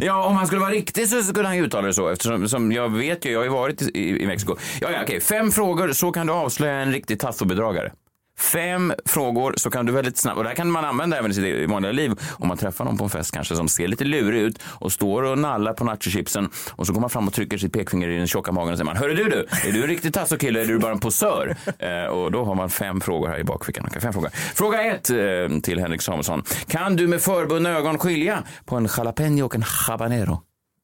Ja, 0.04 0.24
om 0.26 0.36
han 0.36 0.46
skulle 0.46 0.60
vara 0.60 0.70
riktig 0.70 1.08
så 1.08 1.22
skulle 1.22 1.48
han 1.48 1.56
ju 1.56 1.64
uttala 1.64 1.86
det 1.86 1.94
så 1.94 2.08
eftersom 2.08 2.48
som 2.48 2.72
jag 2.72 2.88
vet 2.96 3.24
ju, 3.24 3.30
jag 3.32 3.38
har 3.38 3.44
ju 3.44 3.50
varit 3.50 3.82
i, 3.82 3.90
i, 3.94 4.22
i 4.22 4.26
Mexiko. 4.26 4.56
Ja, 4.80 4.90
ja, 4.90 4.98
okej, 5.02 5.20
fem 5.20 5.52
frågor 5.52 5.92
så 5.92 6.12
kan 6.12 6.26
du 6.26 6.32
avslöja 6.32 6.74
en 6.74 6.92
riktig 6.92 7.20
tassobedragare. 7.20 7.92
Fem 8.38 8.92
frågor 9.04 9.54
så 9.56 9.70
kan 9.70 9.86
du 9.86 9.92
väldigt 9.92 10.16
snabbt, 10.16 10.36
och 10.36 10.42
det 10.42 10.48
här 10.48 10.56
kan 10.56 10.70
man 10.70 10.84
använda 10.84 11.18
även 11.18 11.30
i 11.30 11.34
sitt 11.34 11.70
vanliga 11.70 11.92
liv 11.92 12.12
om 12.32 12.48
man 12.48 12.56
träffar 12.56 12.84
någon 12.84 12.98
på 12.98 13.04
en 13.04 13.10
fest 13.10 13.34
kanske 13.34 13.56
som 13.56 13.68
ser 13.68 13.88
lite 13.88 14.04
lurig 14.04 14.40
ut 14.42 14.62
och 14.64 14.92
står 14.92 15.22
och 15.22 15.38
nallar 15.38 15.72
på 15.72 15.84
nachochipsen 15.84 16.50
och 16.70 16.86
så 16.86 16.92
går 16.92 17.00
man 17.00 17.10
fram 17.10 17.28
och 17.28 17.34
trycker 17.34 17.58
sitt 17.58 17.72
pekfinger 17.72 18.08
i 18.08 18.18
den 18.18 18.26
tjocka 18.26 18.52
magen 18.52 18.72
och 18.72 18.78
säger 18.78 18.84
man, 18.84 18.96
hörru 18.96 19.14
du 19.14 19.24
du, 19.24 19.46
är 19.68 19.72
du 19.72 19.82
en 19.82 19.88
riktig 19.88 20.14
tassokille 20.14 20.60
eller 20.60 20.70
är 20.70 20.74
du 20.74 20.80
bara 20.80 20.92
en 20.92 21.00
posör? 21.00 21.56
Eh, 21.78 22.04
och 22.04 22.32
då 22.32 22.44
har 22.44 22.54
man 22.54 22.70
fem 22.70 23.00
frågor 23.00 23.28
här 23.28 23.38
i 23.38 23.44
bakfickan. 23.44 23.90
Fem 24.00 24.12
frågor. 24.12 24.30
Fråga 24.54 24.82
ett 24.82 25.10
eh, 25.10 25.60
till 25.62 25.80
Henrik 25.80 26.02
Samuelsson. 26.02 26.42
Kan 26.66 26.96
du 26.96 27.06
med 27.06 27.20
förbundna 27.20 27.70
ögon 27.70 27.98
skilja 27.98 28.42
på 28.64 28.76
en 28.76 28.88
jalapeno 28.96 29.44
och 29.44 29.54
en 29.54 29.62
habanero? 29.62 30.42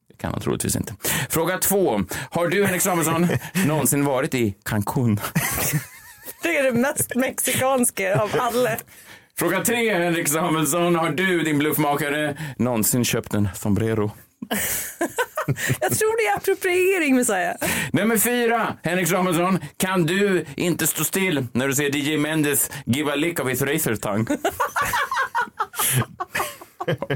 Det 0.09 0.17
kan 0.17 0.31
han 0.31 0.41
troligtvis 0.41 0.75
inte. 0.75 0.95
Fråga 1.29 1.57
två. 1.57 2.03
Har 2.29 2.47
du, 2.47 2.65
Henrik 2.65 2.81
Samuelsson, 2.81 3.27
någonsin 3.67 4.05
varit 4.05 4.33
i 4.33 4.55
Cancún? 4.65 5.19
Det 6.41 6.57
är 6.57 6.63
det 6.63 6.71
mest 6.71 7.15
mexikanska 7.15 8.21
av 8.21 8.31
alla. 8.39 8.69
Fråga 9.37 9.63
tre, 9.63 9.93
Henrik 9.93 10.27
Samuelsson. 10.27 10.95
Har 10.95 11.09
du, 11.09 11.43
din 11.43 11.57
bluffmakare, 11.57 12.37
någonsin 12.57 13.05
köpt 13.05 13.33
en 13.33 13.49
sombrero? 13.55 14.11
Jag 15.81 15.97
tror 15.97 16.17
det 16.17 16.27
är 16.27 16.37
appropriering, 16.37 17.15
Messiah. 17.15 17.55
Nummer 17.93 18.17
fyra, 18.17 18.77
Henrik 18.83 19.07
Samuelsson. 19.07 19.59
Kan 19.77 20.05
du 20.05 20.45
inte 20.55 20.87
stå 20.87 21.03
still 21.03 21.47
när 21.53 21.67
du 21.67 21.75
ser 21.75 21.95
DJ 21.95 22.17
Mendes 22.17 22.71
give 22.85 23.11
a 23.11 23.15
lick 23.15 23.39
of 23.39 23.49
his 23.49 23.61
razor 23.61 23.95
tongue? 23.95 24.37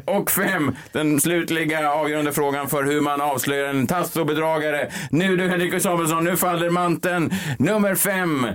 Och 0.06 0.32
fem, 0.32 0.75
den 0.91 1.21
slutliga 1.21 1.91
avgörande 1.91 2.32
frågan 2.32 2.67
för 2.67 2.84
hur 2.84 3.01
man 3.01 3.21
avslöjar 3.21 3.69
en 3.69 3.88
tassobedragare. 3.88 4.91
Nu 5.12 5.38
du 5.38 5.49
Henrik 5.49 5.82
Samuelsson, 5.82 6.23
nu 6.23 6.38
faller 6.38 6.69
manteln. 6.69 7.32
Nummer 7.60 7.95
fem, 7.95 8.47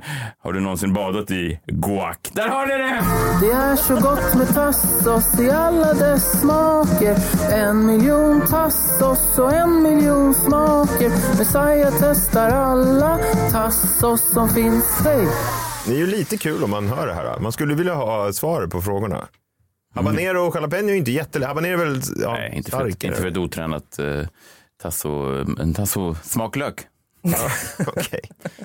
har 0.42 0.52
du 0.52 0.60
någonsin 0.60 0.92
badat 0.94 1.30
i 1.30 1.60
guac? 1.66 2.16
Där 2.32 2.48
har 2.48 2.66
ni 2.66 2.74
det! 2.74 3.02
Det 3.46 3.52
är 3.52 3.76
så 3.76 3.94
gott 3.94 4.34
med 4.34 4.54
tassos 4.54 5.40
i 5.40 5.50
alla 5.50 5.94
dess 5.94 6.40
smaker 6.40 7.16
En 7.52 7.86
miljon 7.86 8.40
tassos 8.40 9.38
och 9.38 9.52
en 9.52 9.82
miljon 9.82 10.34
smaker 10.34 11.10
Messiah 11.38 11.92
testar 12.00 12.50
alla 12.50 13.18
tassos 13.52 14.32
som 14.32 14.48
finns 14.48 15.00
Hej! 15.04 15.28
Det 15.86 15.92
är 15.92 15.98
ju 15.98 16.06
lite 16.06 16.36
kul 16.36 16.64
om 16.64 16.70
man 16.70 16.88
hör 16.88 17.06
det 17.06 17.14
här. 17.14 17.38
Man 17.40 17.52
skulle 17.52 17.74
vilja 17.74 17.94
ha 17.94 18.32
svar 18.32 18.66
på 18.66 18.82
frågorna. 18.82 19.28
Habanero 19.94 20.46
och 20.46 20.56
jalapeno 20.56 20.88
är 20.88 20.92
ju 20.92 20.98
inte 20.98 21.10
jättelätt. 21.10 21.48
Habanero 21.48 21.80
är 21.80 21.84
väl 21.84 22.00
ja, 22.16 22.32
Nej, 22.32 22.52
inte 22.56 22.70
för, 22.70 22.78
starkare. 22.78 23.10
inte 23.10 23.22
för 23.22 23.28
ett 23.28 23.36
otränat 23.36 23.96
uh, 24.00 24.26
tasso, 24.82 25.44
en 25.60 25.74
tasso-smaklök. 25.74 26.86
Okej. 27.86 28.20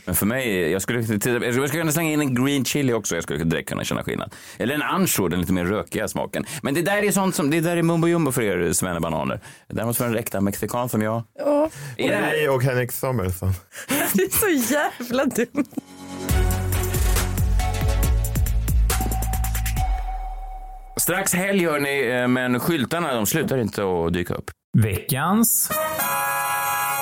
Men 0.06 0.16
för 0.16 0.26
mig, 0.26 0.72
jag 0.72 0.82
skulle, 0.82 1.00
jag 1.00 1.54
skulle 1.54 1.68
kunna 1.68 1.92
slänga 1.92 2.12
in 2.12 2.22
en 2.22 2.46
green 2.46 2.66
chili 2.66 2.94
också. 2.94 3.16
Jag 3.16 3.24
skulle 3.24 3.44
direkt 3.44 3.70
kunna 3.70 3.84
känna 3.84 4.04
skillnad. 4.04 4.34
Eller 4.58 4.76
en 4.76 4.82
ancho, 4.82 5.28
den 5.28 5.40
lite 5.40 5.54
mer 5.54 5.66
rökiga 5.66 6.08
smaken. 6.08 6.46
Men 6.62 6.74
det 6.74 6.82
där 6.82 7.04
är 7.04 7.12
sånt 7.12 7.36
som, 7.36 7.50
det 7.50 7.62
där 7.62 7.78
är 7.78 7.82
mumbo 7.82 8.08
jumbo 8.08 8.32
för 8.32 8.42
er 8.42 8.74
svennebananer. 8.74 9.40
Det 9.68 9.76
där 9.76 9.86
måste 9.86 10.04
vara 10.04 10.14
en 10.14 10.20
äkta 10.20 10.42
mexikan 10.42 10.90
som 10.90 11.02
jag. 11.02 11.24
Ja? 11.40 11.70
Nej, 11.98 12.50
och 12.50 12.64
Henrik 12.64 12.92
Samuelsson. 12.92 13.54
det 14.14 14.24
är 14.24 14.30
så 14.30 14.74
jävla 14.74 15.26
dumt. 15.26 15.66
Strax 21.06 21.34
helg 21.34 21.65
hör 21.65 21.80
ni, 21.80 22.08
eh, 22.08 22.28
men 22.28 22.60
skyltarna 22.60 23.13
de 23.13 23.26
slutar 23.26 23.58
inte 23.58 23.84
att 23.84 24.13
dyka 24.13 24.34
upp. 24.34 24.52
Veckans 24.78 25.72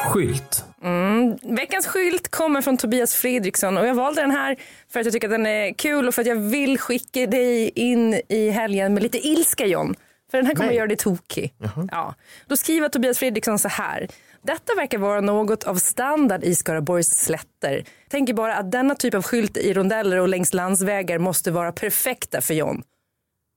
skylt. 0.05 0.65
Mm. 0.83 1.37
Veckans 1.55 1.87
skylt 1.87 2.31
kommer 2.31 2.61
från 2.61 2.77
Tobias 2.77 3.15
Fredriksson 3.15 3.77
och 3.77 3.87
jag 3.87 3.95
valde 3.95 4.21
den 4.21 4.31
här 4.31 4.55
för 4.93 4.99
att 4.99 5.05
jag 5.05 5.13
tycker 5.13 5.27
att 5.27 5.33
den 5.33 5.45
är 5.45 5.73
kul 5.73 6.07
och 6.07 6.15
för 6.15 6.21
att 6.21 6.27
jag 6.27 6.35
vill 6.35 6.79
skicka 6.79 7.27
dig 7.27 7.69
in 7.75 8.21
i 8.29 8.49
helgen 8.49 8.93
med 8.93 9.03
lite 9.03 9.27
ilska 9.27 9.65
John. 9.65 9.95
För 10.31 10.37
den 10.37 10.47
här 10.47 10.55
kommer 10.55 10.67
Nej. 10.67 10.77
göra 10.77 10.87
dig 10.87 10.97
tokig. 10.97 11.53
Ja. 11.91 12.15
Då 12.47 12.57
skriver 12.57 12.89
Tobias 12.89 13.19
Fredriksson 13.19 13.59
så 13.59 13.67
här. 13.67 14.07
Detta 14.41 14.75
verkar 14.75 14.97
vara 14.97 15.21
något 15.21 15.63
av 15.63 15.75
standard 15.75 16.43
i 16.43 16.55
Skaraborgs 16.55 17.09
slätter. 17.09 17.83
Tänker 18.09 18.33
bara 18.33 18.55
att 18.55 18.71
denna 18.71 18.95
typ 18.95 19.13
av 19.13 19.23
skylt 19.23 19.57
i 19.57 19.73
rondeller 19.73 20.17
och 20.19 20.27
längs 20.27 20.53
landsvägar 20.53 21.19
måste 21.19 21.51
vara 21.51 21.71
perfekta 21.71 22.41
för 22.41 22.53
John. 22.53 22.83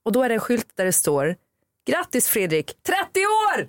Och 0.07 0.13
då 0.13 0.23
är 0.23 0.29
det 0.29 0.35
en 0.35 0.41
skylt 0.41 0.67
där 0.75 0.85
det 0.85 0.93
står 0.93 1.35
Grattis 1.89 2.29
Fredrik, 2.29 2.71
30 2.83 3.19
år! 3.19 3.67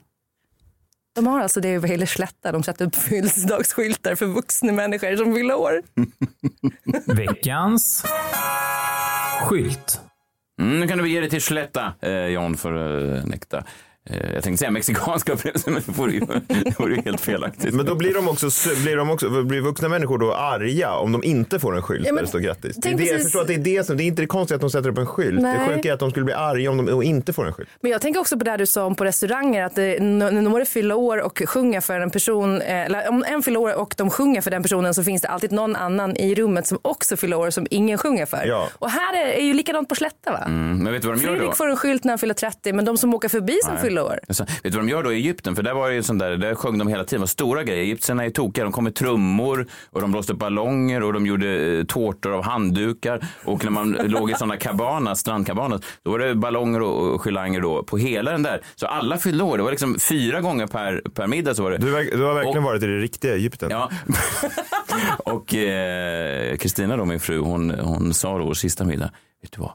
De 1.14 1.26
har 1.26 1.40
alltså 1.40 1.60
det 1.60 1.68
över 1.68 1.88
hela 1.88 2.06
slätta. 2.06 2.52
De 2.52 2.62
sätter 2.62 2.86
upp 2.86 2.94
födelsedagsskyltar 2.94 4.14
för 4.14 4.26
vuxna 4.26 4.72
människor 4.72 5.16
som 5.16 5.34
fyller 5.34 5.54
år. 5.54 5.82
Veckans 7.14 8.04
skylt. 9.42 10.00
Mm, 10.60 10.80
nu 10.80 10.88
kan 10.88 10.98
du 10.98 11.02
bege 11.02 11.20
dig 11.20 11.30
till 11.30 11.42
Slätta, 11.42 11.94
eh, 12.00 12.26
John, 12.26 12.56
för 12.56 13.14
eh, 13.16 13.24
äkta. 13.34 13.58
Eh, 13.58 13.64
jag 14.34 14.42
tänkte 14.44 14.56
säga 14.58 14.70
mexikanska 14.70 15.32
upplevelser, 15.32 15.70
men 15.70 15.82
det 15.86 15.92
vore 15.92 16.12
ju, 16.12 16.20
det 16.48 16.78
vore 16.78 16.94
ju 16.94 17.02
helt 17.02 17.20
felaktigt. 17.20 17.74
Men 17.74 17.86
då 17.86 17.94
blir 17.94 18.14
de 18.14 18.28
också, 18.28 18.50
blir 18.82 18.96
de 18.96 19.10
också, 19.10 19.42
blir 19.42 19.60
vuxna 19.60 19.88
människor 19.88 20.18
då 20.18 20.34
arga 20.34 20.92
om 20.92 21.12
de 21.12 21.24
inte 21.24 21.58
får 21.58 21.76
en 21.76 21.82
skylt 21.82 22.06
Ja, 22.06 22.12
men 22.12 22.16
där 22.16 22.22
det 22.22 22.28
står 22.28 22.38
grattis? 22.38 22.76
Det 22.76 22.88
är 22.88 22.96
det, 22.96 23.04
jag 23.04 23.22
förstår 23.22 23.40
att 23.40 23.46
det 23.46 23.54
är 23.54 23.58
det 23.58 23.86
som, 23.86 23.96
det 23.96 24.02
är 24.02 24.06
inte 24.06 24.22
det 24.22 24.26
konstiga 24.26 24.56
att 24.56 24.60
de 24.60 24.70
sätter 24.70 24.90
upp 24.90 24.98
en 24.98 25.06
skylt. 25.06 25.40
Nej. 25.40 25.58
Det 25.58 25.74
sjuka 25.74 25.88
är 25.88 25.92
att 25.92 26.00
de 26.00 26.10
skulle 26.10 26.24
bli 26.24 26.34
arga 26.34 26.70
om 26.70 26.86
de 26.86 27.02
inte 27.02 27.32
får 27.32 27.46
en 27.46 27.52
skylt. 27.52 27.68
Men 27.80 27.90
jag 27.90 28.00
tänker 28.00 28.20
också 28.20 28.38
på 28.38 28.44
det 28.44 28.50
här 28.50 28.58
du 28.58 28.66
sa 28.66 28.84
om 28.84 28.94
på 28.94 29.04
restauranger 29.04 29.64
att 29.64 29.76
när 29.76 30.42
några 30.42 30.64
fyller 30.64 30.94
år 30.94 31.18
och 31.22 31.42
sjunger 31.46 31.80
för 31.80 32.00
en 32.00 32.10
person, 32.10 32.60
eh, 32.62 32.84
eller 32.84 33.08
om 33.08 33.24
en 33.28 33.42
fyller 33.42 33.60
år 33.60 33.74
och 33.74 33.94
de 33.96 34.10
sjunger 34.10 34.40
för 34.40 34.50
den 34.50 34.62
personen 34.62 34.94
så 34.94 35.04
finns 35.04 35.22
det 35.22 35.28
alltid 35.28 35.52
någon 35.52 35.76
annan 35.76 36.16
i 36.16 36.34
rummet 36.34 36.66
som 36.66 36.78
också 36.82 37.16
fyller 37.16 37.38
år 37.38 37.50
som 37.50 37.66
ingen 37.70 37.98
sjunger 37.98 38.26
för. 38.26 38.46
Ja. 38.46 38.68
Och 38.72 38.90
här 38.90 39.16
är, 39.16 39.26
är 39.26 39.42
ju 39.42 39.54
likadant 39.54 39.88
på 39.88 39.94
Slätta 39.94 40.32
va? 40.32 40.42
Mm, 40.46 40.78
men 40.78 40.92
vet 40.92 41.02
du 41.02 41.08
vad 41.08 41.18
de 41.18 41.24
gör 41.24 41.32
då? 41.32 41.38
Fredrik 41.38 41.56
får 41.56 41.68
en 41.68 41.76
skylt 41.76 42.04
när 42.04 42.12
han 42.12 42.18
fyller 42.18 42.34
30 42.34 42.72
men 42.72 42.84
de 42.84 42.98
som 42.98 43.14
åker 43.14 43.28
förbi 43.28 43.58
som 43.64 43.74
Nej. 43.74 43.82
fyller 43.82 43.97
år. 44.04 44.18
Alltså, 44.28 44.44
vet 44.44 44.62
du 44.62 44.70
vad 44.70 44.80
de 44.80 44.88
gör 44.88 45.02
då 45.02 45.12
i 45.12 45.16
Egypten? 45.16 45.56
För 45.56 45.62
där 45.62 45.74
var 45.74 45.88
det 45.88 45.94
ju 45.94 46.02
sånt 46.02 46.18
där, 46.18 46.36
där 46.36 46.54
sjöng 46.54 46.78
de 46.78 46.88
hela 46.88 47.04
tiden, 47.04 47.20
var 47.20 47.26
stora 47.26 47.64
grejer. 47.64 47.82
Egyptierna 47.82 48.24
är 48.24 48.30
tokiga, 48.30 48.64
de 48.64 48.72
kom 48.72 48.84
med 48.84 48.94
trummor 48.94 49.66
och 49.90 50.00
de 50.00 50.10
blåste 50.12 50.32
upp 50.32 50.38
ballonger 50.38 51.02
och 51.02 51.12
de 51.12 51.26
gjorde 51.26 51.78
eh, 51.78 51.84
tårtor 51.84 52.32
av 52.32 52.42
handdukar. 52.42 53.20
Och 53.44 53.64
när 53.64 53.70
man 53.70 53.90
låg 54.04 54.30
i 54.30 54.34
sådana 54.34 54.56
cabanas, 54.56 55.20
strandcabanas, 55.20 55.82
då 56.02 56.10
var 56.10 56.18
det 56.18 56.34
ballonger 56.34 56.82
och, 56.82 57.20
girlanger 57.24 57.60
då 57.60 57.82
på 57.82 57.96
hela 57.96 58.30
den 58.32 58.42
där. 58.42 58.60
Så 58.76 58.86
alla 58.86 59.16
fyllde 59.18 59.44
år, 59.44 59.56
det 59.56 59.62
var 59.62 59.70
liksom 59.70 59.98
fyra 59.98 60.40
gånger 60.40 60.66
per, 60.66 61.02
per 61.14 61.26
middag 61.26 61.54
så 61.54 61.62
var 61.62 61.70
det. 61.70 61.78
Du, 61.78 62.10
du 62.10 62.22
har 62.22 62.34
verkligen 62.34 62.58
Och- 62.58 62.64
varit 62.64 62.82
i 62.82 62.86
det 62.86 62.98
riktiga 62.98 63.34
Egypten. 63.34 63.70
Ja. 63.70 63.90
och 65.18 65.54
eh, 65.54 66.56
Kristina 66.56 66.96
då, 66.96 67.04
min 67.04 67.20
fru, 67.20 67.38
hon, 67.38 67.70
hon 67.70 68.14
sa 68.14 68.38
då 68.38 68.54
sista 68.54 68.84
middag, 68.84 69.10
vet 69.42 69.52
du 69.52 69.60
vad, 69.60 69.72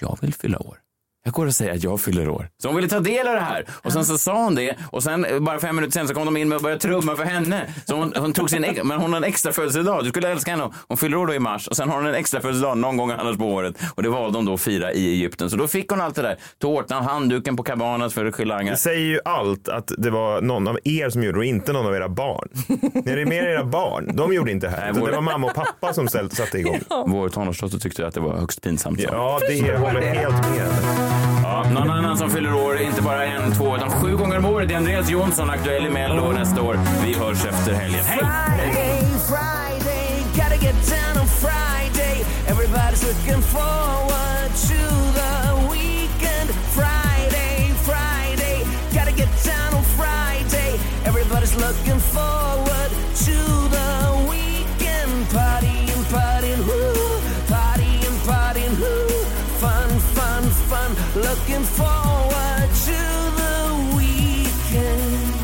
jag 0.00 0.18
vill 0.20 0.34
fylla 0.34 0.58
år. 0.58 0.78
Jag 1.26 1.32
går 1.34 1.46
och 1.46 1.54
säger 1.54 1.72
att 1.72 1.82
jag 1.82 2.00
fyller 2.00 2.28
år. 2.28 2.48
Så 2.62 2.68
hon 2.68 2.76
ville 2.76 2.88
ta 2.88 3.00
del 3.00 3.28
av 3.28 3.34
det 3.34 3.40
här. 3.40 3.64
Och 3.82 3.92
sen 3.92 4.04
så 4.04 4.18
sa 4.18 4.44
hon 4.44 4.54
det. 4.54 4.74
Och 4.90 5.02
sen 5.02 5.24
eh, 5.24 5.38
bara 5.38 5.58
fem 5.58 5.76
minuter 5.76 5.92
sen 5.92 6.08
så 6.08 6.14
kom 6.14 6.24
de 6.24 6.36
in 6.36 6.48
med 6.48 6.56
och 6.56 6.62
började 6.62 6.80
trumma 6.82 7.16
för 7.16 7.24
henne. 7.24 7.66
Så 7.84 7.96
hon, 7.96 8.12
hon 8.16 8.32
tog 8.32 8.50
sin, 8.50 8.64
ex- 8.64 8.80
men 8.84 8.98
hon 9.00 9.10
har 9.10 9.16
en 9.16 9.24
extra 9.24 9.52
födelsedag. 9.52 10.04
Du 10.04 10.08
skulle 10.10 10.28
älska 10.28 10.50
henne. 10.50 10.70
Hon 10.88 10.96
fyller 10.96 11.16
år 11.16 11.26
då 11.26 11.34
i 11.34 11.38
mars. 11.38 11.68
Och 11.68 11.76
sen 11.76 11.88
har 11.88 11.96
hon 11.96 12.06
en 12.06 12.14
extra 12.14 12.40
födelsedag 12.40 12.78
någon 12.78 12.96
gång 12.96 13.10
annars 13.10 13.36
på 13.38 13.44
året. 13.44 13.74
Och 13.94 14.02
det 14.02 14.08
valde 14.08 14.38
hon 14.38 14.44
då 14.44 14.54
att 14.54 14.60
fira 14.60 14.92
i 14.92 15.06
Egypten. 15.12 15.50
Så 15.50 15.56
då 15.56 15.68
fick 15.68 15.90
hon 15.90 16.00
allt 16.00 16.14
det 16.16 16.22
där. 16.22 16.36
Tårtan, 16.58 17.04
handduken 17.04 17.56
på 17.56 17.62
cabanas 17.62 18.14
för 18.14 18.32
girlanger. 18.32 18.70
Det 18.70 18.76
säger 18.76 19.00
ju 19.06 19.20
allt 19.24 19.68
att 19.68 19.92
det 19.98 20.10
var 20.10 20.40
någon 20.40 20.68
av 20.68 20.78
er 20.84 21.10
som 21.10 21.22
gjorde 21.22 21.36
det 21.36 21.40
och 21.40 21.44
inte 21.44 21.72
någon 21.72 21.86
av 21.86 21.94
era 21.94 22.08
barn. 22.08 22.48
Ni 23.04 23.12
är 23.12 23.26
mer 23.26 23.42
era 23.42 23.64
barn. 23.64 24.10
De 24.16 24.32
gjorde 24.34 24.50
inte 24.52 24.66
det 24.66 24.70
här. 24.76 24.92
Nej, 24.92 25.00
vår- 25.00 25.08
Det 25.08 25.14
var 25.14 25.22
mamma 25.22 25.46
och 25.46 25.54
pappa 25.54 25.92
som 25.92 26.08
ställde, 26.08 26.34
satte 26.36 26.58
igång. 26.58 26.80
Vår 27.06 27.28
tonårsdotter 27.28 27.78
tyckte 27.78 28.06
att 28.06 28.14
det 28.14 28.20
var 28.20 28.36
högst 28.36 28.62
pinsamt. 28.62 29.02
sa 29.02 29.08
hon. 29.08 29.16
Ja, 29.18 29.40
det 29.48 29.76
håller 29.76 30.00
helt 30.00 30.48
med. 30.50 31.15
Ja, 31.56 31.70
någon 31.70 31.90
annan 31.90 32.16
som 32.16 32.30
fyller 32.30 32.54
år, 32.54 32.78
inte 32.80 33.02
bara 33.02 33.24
en, 33.24 33.52
två, 33.52 33.76
utan 33.76 33.90
sju 33.90 34.16
gånger 34.16 34.38
om 34.38 34.44
året. 34.44 34.68
Det 34.68 34.74
är 34.74 34.78
Andreas 34.78 35.10
Jonsson, 35.10 35.50
aktuell 35.50 35.86
i 35.86 35.90
Mello 35.90 36.32
nästa 36.32 36.62
år. 36.62 36.78
Vi 37.04 37.14
hörs 37.14 37.44
efter 37.44 37.74
helgen. 37.74 38.04
Hej! 38.04 38.18
Friday, 38.18 39.00
Friday, 39.28 40.24
gotta 40.34 40.56
get 40.56 40.74
down 40.90 41.22
on 41.22 41.26
Friday. 41.26 42.24
Everybody's 42.48 43.02
looking 43.08 43.42
forward 43.42 44.50
to 44.68 44.80
the 45.20 45.34
weekend. 45.70 46.48
Friday, 46.78 47.72
Friday, 47.88 48.56
gotta 48.94 49.12
get 49.12 49.30
down 49.44 49.74
on 49.78 49.84
Friday. 50.00 50.78
Everybody's 51.04 51.56
looking 51.56 52.00
forward 52.00 52.90
to 53.26 53.55
Looking 61.38 61.64
forward 61.64 62.70
to 62.86 62.98
the 63.36 63.56
weekend. 63.96 65.36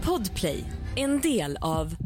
Podplay, 0.00 0.64
en 0.94 1.20
del 1.20 1.56
av 1.56 2.05